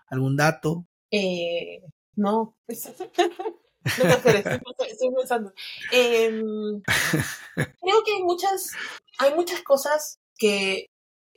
algún 0.08 0.38
dato. 0.38 0.86
Eh, 1.12 1.82
no, 2.16 2.56
no 2.68 2.74
estoy, 2.74 4.36
estoy 4.90 5.14
pensando. 5.16 5.54
Eh, 5.92 6.42
creo 7.56 8.04
que 8.06 8.14
hay 8.16 8.24
muchas, 8.24 8.72
hay 9.20 9.34
muchas 9.34 9.62
cosas 9.62 10.20
que 10.38 10.88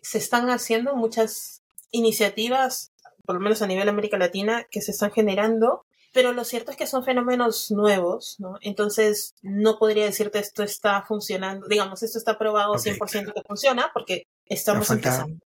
se 0.00 0.18
están 0.18 0.50
haciendo, 0.50 0.94
muchas 0.94 1.62
iniciativas, 1.90 2.92
por 3.24 3.36
lo 3.36 3.40
menos 3.40 3.62
a 3.62 3.66
nivel 3.66 3.88
América 3.88 4.18
Latina, 4.18 4.66
que 4.70 4.80
se 4.80 4.92
están 4.92 5.10
generando, 5.10 5.85
pero 6.16 6.32
lo 6.32 6.44
cierto 6.44 6.70
es 6.70 6.78
que 6.78 6.86
son 6.86 7.04
fenómenos 7.04 7.70
nuevos, 7.70 8.40
¿no? 8.40 8.56
Entonces, 8.62 9.34
no 9.42 9.78
podría 9.78 10.06
decirte 10.06 10.38
esto 10.38 10.62
está 10.62 11.02
funcionando, 11.02 11.68
digamos, 11.68 12.02
esto 12.02 12.16
está 12.16 12.38
probado 12.38 12.72
okay, 12.72 12.94
100% 12.94 13.10
claro. 13.10 13.32
que 13.34 13.42
funciona, 13.46 13.90
porque 13.92 14.26
estamos 14.46 14.86
falta... 14.86 15.10
empezando. 15.10 15.44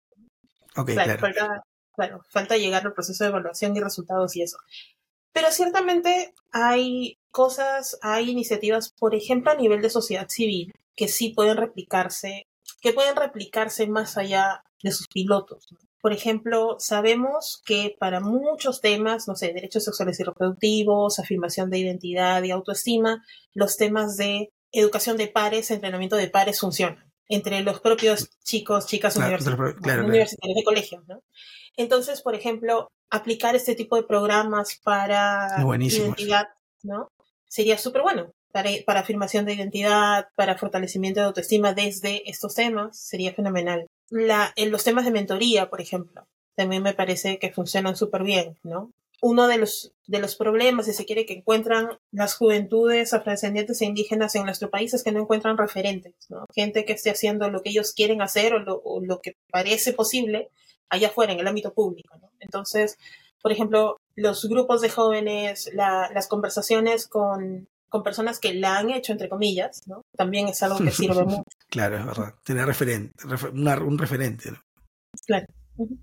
Okay, 0.75 0.93
claro, 0.93 1.17
claro. 1.17 1.19
Falta, 1.19 1.63
claro, 1.95 2.25
falta 2.29 2.57
llegar 2.57 2.85
al 2.85 2.93
proceso 2.93 3.23
de 3.23 3.31
evaluación 3.31 3.75
y 3.75 3.79
resultados 3.79 4.35
y 4.35 4.43
eso. 4.43 4.59
Pero 5.33 5.49
ciertamente 5.49 6.35
hay 6.51 7.17
cosas, 7.31 7.97
hay 8.03 8.29
iniciativas, 8.29 8.91
por 8.91 9.15
ejemplo, 9.15 9.49
a 9.49 9.55
nivel 9.55 9.81
de 9.81 9.89
sociedad 9.89 10.29
civil, 10.29 10.71
que 10.95 11.07
sí 11.07 11.29
pueden 11.29 11.57
replicarse, 11.57 12.45
que 12.79 12.93
pueden 12.93 13.15
replicarse 13.15 13.87
más 13.87 14.17
allá 14.17 14.63
de 14.83 14.91
sus 14.91 15.07
pilotos. 15.07 15.65
¿no? 15.71 15.79
Por 16.01 16.13
ejemplo, 16.13 16.77
sabemos 16.79 17.61
que 17.65 17.95
para 17.99 18.21
muchos 18.21 18.79
temas, 18.79 19.27
no 19.27 19.35
sé, 19.35 19.53
derechos 19.53 19.83
sexuales 19.83 20.19
y 20.19 20.23
reproductivos, 20.23 21.19
afirmación 21.19 21.69
de 21.69 21.79
identidad 21.79 22.41
y 22.43 22.51
autoestima, 22.51 23.23
los 23.53 23.75
temas 23.75 24.15
de 24.15 24.51
educación 24.71 25.17
de 25.17 25.27
pares, 25.27 25.71
entrenamiento 25.71 26.15
de 26.15 26.29
pares 26.29 26.59
funcionan 26.59 27.09
entre 27.27 27.61
los 27.61 27.79
propios 27.79 28.29
chicos, 28.43 28.87
chicas 28.87 29.13
claro, 29.13 29.29
universitarios, 29.29 29.75
claro, 29.81 30.05
universitarios 30.05 30.55
de 30.55 30.63
colegios, 30.63 31.07
¿no? 31.07 31.21
Entonces, 31.77 32.21
por 32.21 32.33
ejemplo, 32.33 32.91
aplicar 33.09 33.55
este 33.55 33.75
tipo 33.75 33.95
de 33.95 34.03
programas 34.03 34.79
para 34.83 35.47
identidad, 35.79 36.47
¿no? 36.83 37.11
Sería 37.47 37.77
súper 37.77 38.01
bueno. 38.01 38.33
Para, 38.51 38.71
para, 38.83 39.01
afirmación 39.01 39.45
de 39.45 39.53
identidad, 39.53 40.27
para 40.35 40.57
fortalecimiento 40.57 41.19
de 41.19 41.27
autoestima 41.27 41.73
desde 41.73 42.27
estos 42.27 42.55
temas, 42.55 42.99
sería 42.99 43.31
fenomenal. 43.31 43.85
La, 44.09 44.53
en 44.55 44.71
los 44.71 44.83
temas 44.83 45.05
de 45.05 45.11
mentoría, 45.11 45.69
por 45.69 45.81
ejemplo, 45.81 46.27
también 46.55 46.83
me 46.83 46.93
parece 46.93 47.39
que 47.39 47.51
funcionan 47.51 47.95
súper 47.95 48.23
bien, 48.23 48.57
¿no? 48.63 48.91
Uno 49.21 49.47
de 49.47 49.57
los, 49.57 49.91
de 50.07 50.19
los 50.19 50.35
problemas, 50.35 50.85
si 50.85 50.93
se 50.93 51.05
quiere, 51.05 51.25
que 51.25 51.33
encuentran 51.33 51.89
las 52.11 52.35
juventudes 52.35 53.13
afrodescendientes 53.13 53.81
e 53.81 53.85
indígenas 53.85 54.35
en 54.35 54.45
nuestro 54.45 54.69
país 54.69 54.93
es 54.93 55.03
que 55.03 55.11
no 55.11 55.19
encuentran 55.19 55.57
referentes, 55.57 56.13
¿no? 56.29 56.45
Gente 56.55 56.85
que 56.85 56.93
esté 56.93 57.11
haciendo 57.11 57.49
lo 57.49 57.61
que 57.61 57.69
ellos 57.69 57.93
quieren 57.93 58.21
hacer 58.21 58.53
o 58.53 58.59
lo, 58.59 58.81
o 58.83 59.01
lo 59.01 59.19
que 59.19 59.35
parece 59.51 59.93
posible 59.93 60.49
allá 60.89 61.09
afuera, 61.09 61.33
en 61.33 61.39
el 61.39 61.47
ámbito 61.47 61.73
público, 61.73 62.17
¿no? 62.21 62.31
Entonces, 62.39 62.97
por 63.41 63.51
ejemplo, 63.51 63.97
los 64.15 64.45
grupos 64.47 64.81
de 64.81 64.89
jóvenes, 64.89 65.69
la, 65.73 66.09
las 66.13 66.27
conversaciones 66.27 67.07
con, 67.07 67.67
con, 67.89 68.03
personas 68.03 68.39
que 68.39 68.53
la 68.53 68.77
han 68.77 68.91
hecho, 68.91 69.11
entre 69.11 69.29
comillas, 69.29 69.81
¿no? 69.87 70.01
También 70.15 70.47
es 70.47 70.61
algo 70.63 70.77
que 70.79 70.91
sirve 70.91 71.23
mucho. 71.25 71.43
Claro, 71.69 71.97
es 71.97 72.05
verdad. 72.05 72.33
Tener 72.43 72.65
referente, 72.65 73.11
refer, 73.27 73.51
una, 73.51 73.77
un 73.81 73.97
referente. 73.97 74.51
¿no? 74.51 74.57
Claro. 75.25 75.45
Uh 75.77 75.87
-huh. 75.87 75.99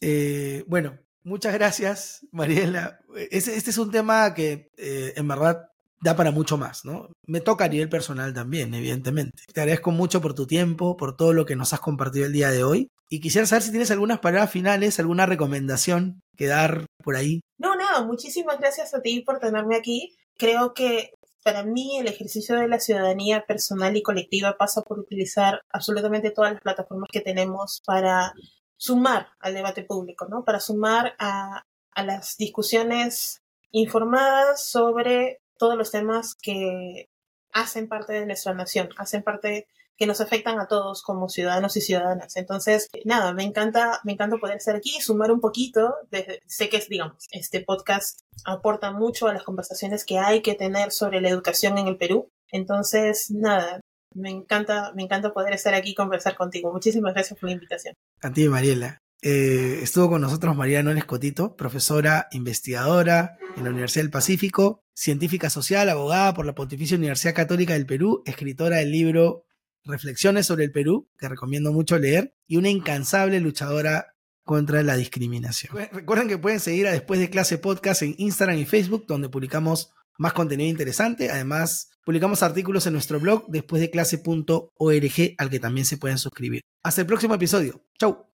eh, 0.00 0.64
bueno, 0.66 0.98
muchas 1.24 1.54
gracias, 1.54 2.26
Mariela. 2.30 3.00
Este, 3.30 3.56
este 3.56 3.70
es 3.70 3.78
un 3.78 3.90
tema 3.90 4.34
que 4.34 4.70
eh, 4.76 5.12
en 5.16 5.28
verdad 5.28 5.68
da 6.02 6.16
para 6.16 6.32
mucho 6.32 6.58
más, 6.58 6.84
¿no? 6.84 7.08
Me 7.26 7.40
toca 7.40 7.64
a 7.64 7.68
nivel 7.68 7.88
personal 7.88 8.34
también, 8.34 8.74
evidentemente. 8.74 9.44
Te 9.52 9.60
agradezco 9.60 9.92
mucho 9.92 10.20
por 10.20 10.34
tu 10.34 10.46
tiempo, 10.46 10.96
por 10.96 11.16
todo 11.16 11.32
lo 11.32 11.46
que 11.46 11.54
nos 11.54 11.72
has 11.72 11.80
compartido 11.80 12.26
el 12.26 12.32
día 12.32 12.50
de 12.50 12.64
hoy. 12.64 12.88
Y 13.08 13.20
quisiera 13.20 13.46
saber 13.46 13.62
si 13.62 13.70
tienes 13.70 13.90
algunas 13.90 14.18
palabras 14.18 14.50
finales, 14.50 14.98
alguna 14.98 15.26
recomendación 15.26 16.20
que 16.36 16.46
dar 16.46 16.86
por 17.04 17.14
ahí. 17.14 17.40
No, 17.58 17.76
nada, 17.76 18.04
muchísimas 18.04 18.58
gracias 18.58 18.94
a 18.94 19.00
ti 19.00 19.20
por 19.20 19.38
tenerme 19.38 19.76
aquí. 19.76 20.16
Creo 20.42 20.74
que 20.74 21.12
para 21.44 21.62
mí 21.62 21.98
el 21.98 22.08
ejercicio 22.08 22.56
de 22.56 22.66
la 22.66 22.80
ciudadanía 22.80 23.46
personal 23.46 23.96
y 23.96 24.02
colectiva 24.02 24.56
pasa 24.58 24.82
por 24.82 24.98
utilizar 24.98 25.62
absolutamente 25.70 26.32
todas 26.32 26.54
las 26.54 26.60
plataformas 26.60 27.10
que 27.12 27.20
tenemos 27.20 27.80
para 27.86 28.32
sumar 28.76 29.28
al 29.38 29.54
debate 29.54 29.84
público, 29.84 30.26
¿no? 30.28 30.44
Para 30.44 30.58
sumar 30.58 31.14
a, 31.20 31.62
a 31.92 32.04
las 32.04 32.36
discusiones 32.38 33.40
informadas 33.70 34.66
sobre 34.66 35.40
todos 35.58 35.76
los 35.76 35.92
temas 35.92 36.34
que 36.34 37.08
hacen 37.52 37.86
parte 37.86 38.14
de 38.14 38.26
nuestra 38.26 38.52
nación, 38.52 38.88
hacen 38.96 39.22
parte 39.22 39.68
que 39.96 40.06
nos 40.06 40.20
afectan 40.20 40.58
a 40.58 40.66
todos 40.66 41.02
como 41.02 41.28
ciudadanos 41.28 41.76
y 41.76 41.80
ciudadanas. 41.80 42.36
Entonces, 42.36 42.88
nada, 43.04 43.32
me 43.34 43.44
encanta, 43.44 44.00
me 44.04 44.12
encanta 44.12 44.36
poder 44.38 44.56
estar 44.56 44.76
aquí, 44.76 45.00
sumar 45.00 45.30
un 45.30 45.40
poquito. 45.40 45.94
De, 46.10 46.40
sé 46.46 46.68
que, 46.68 46.82
digamos, 46.88 47.26
este 47.30 47.60
podcast 47.60 48.20
aporta 48.44 48.92
mucho 48.92 49.28
a 49.28 49.34
las 49.34 49.42
conversaciones 49.42 50.04
que 50.04 50.18
hay 50.18 50.42
que 50.42 50.54
tener 50.54 50.92
sobre 50.92 51.20
la 51.20 51.28
educación 51.28 51.78
en 51.78 51.88
el 51.88 51.96
Perú. 51.96 52.28
Entonces, 52.50 53.30
nada, 53.30 53.80
me 54.14 54.30
encanta, 54.30 54.92
me 54.94 55.02
encanta 55.02 55.32
poder 55.32 55.54
estar 55.54 55.74
aquí 55.74 55.90
y 55.90 55.94
conversar 55.94 56.36
contigo. 56.36 56.72
Muchísimas 56.72 57.14
gracias 57.14 57.38
por 57.38 57.48
la 57.48 57.54
invitación. 57.54 57.94
A 58.22 58.32
ti, 58.32 58.48
Mariela. 58.48 58.98
Eh, 59.24 59.78
estuvo 59.82 60.08
con 60.08 60.20
nosotros 60.20 60.56
María 60.56 60.82
Nones 60.82 61.04
Cotito, 61.04 61.54
profesora 61.54 62.26
investigadora 62.32 63.38
en 63.56 63.62
la 63.62 63.70
Universidad 63.70 64.02
del 64.02 64.10
Pacífico, 64.10 64.80
científica 64.96 65.48
social, 65.48 65.88
abogada 65.88 66.34
por 66.34 66.44
la 66.44 66.56
Pontificia 66.56 66.96
Universidad 66.96 67.32
Católica 67.32 67.74
del 67.74 67.86
Perú, 67.86 68.24
escritora 68.26 68.78
del 68.78 68.90
libro 68.90 69.44
Reflexiones 69.84 70.46
sobre 70.46 70.64
el 70.64 70.72
Perú, 70.72 71.08
que 71.18 71.28
recomiendo 71.28 71.72
mucho 71.72 71.98
leer, 71.98 72.34
y 72.46 72.56
una 72.56 72.68
incansable 72.68 73.40
luchadora 73.40 74.14
contra 74.44 74.82
la 74.82 74.96
discriminación. 74.96 75.76
Recuerden 75.92 76.28
que 76.28 76.38
pueden 76.38 76.60
seguir 76.60 76.86
a 76.86 76.92
Después 76.92 77.20
de 77.20 77.30
Clase 77.30 77.58
Podcast 77.58 78.02
en 78.02 78.14
Instagram 78.18 78.58
y 78.58 78.64
Facebook, 78.64 79.06
donde 79.06 79.28
publicamos 79.28 79.92
más 80.18 80.32
contenido 80.32 80.68
interesante. 80.68 81.30
Además, 81.30 81.90
publicamos 82.04 82.42
artículos 82.42 82.86
en 82.86 82.92
nuestro 82.94 83.20
blog 83.20 83.46
despuésdeclase.org, 83.48 85.34
al 85.38 85.50
que 85.50 85.60
también 85.60 85.86
se 85.86 85.96
pueden 85.96 86.18
suscribir. 86.18 86.62
Hasta 86.82 87.02
el 87.02 87.06
próximo 87.06 87.34
episodio. 87.34 87.84
Chau. 87.98 88.31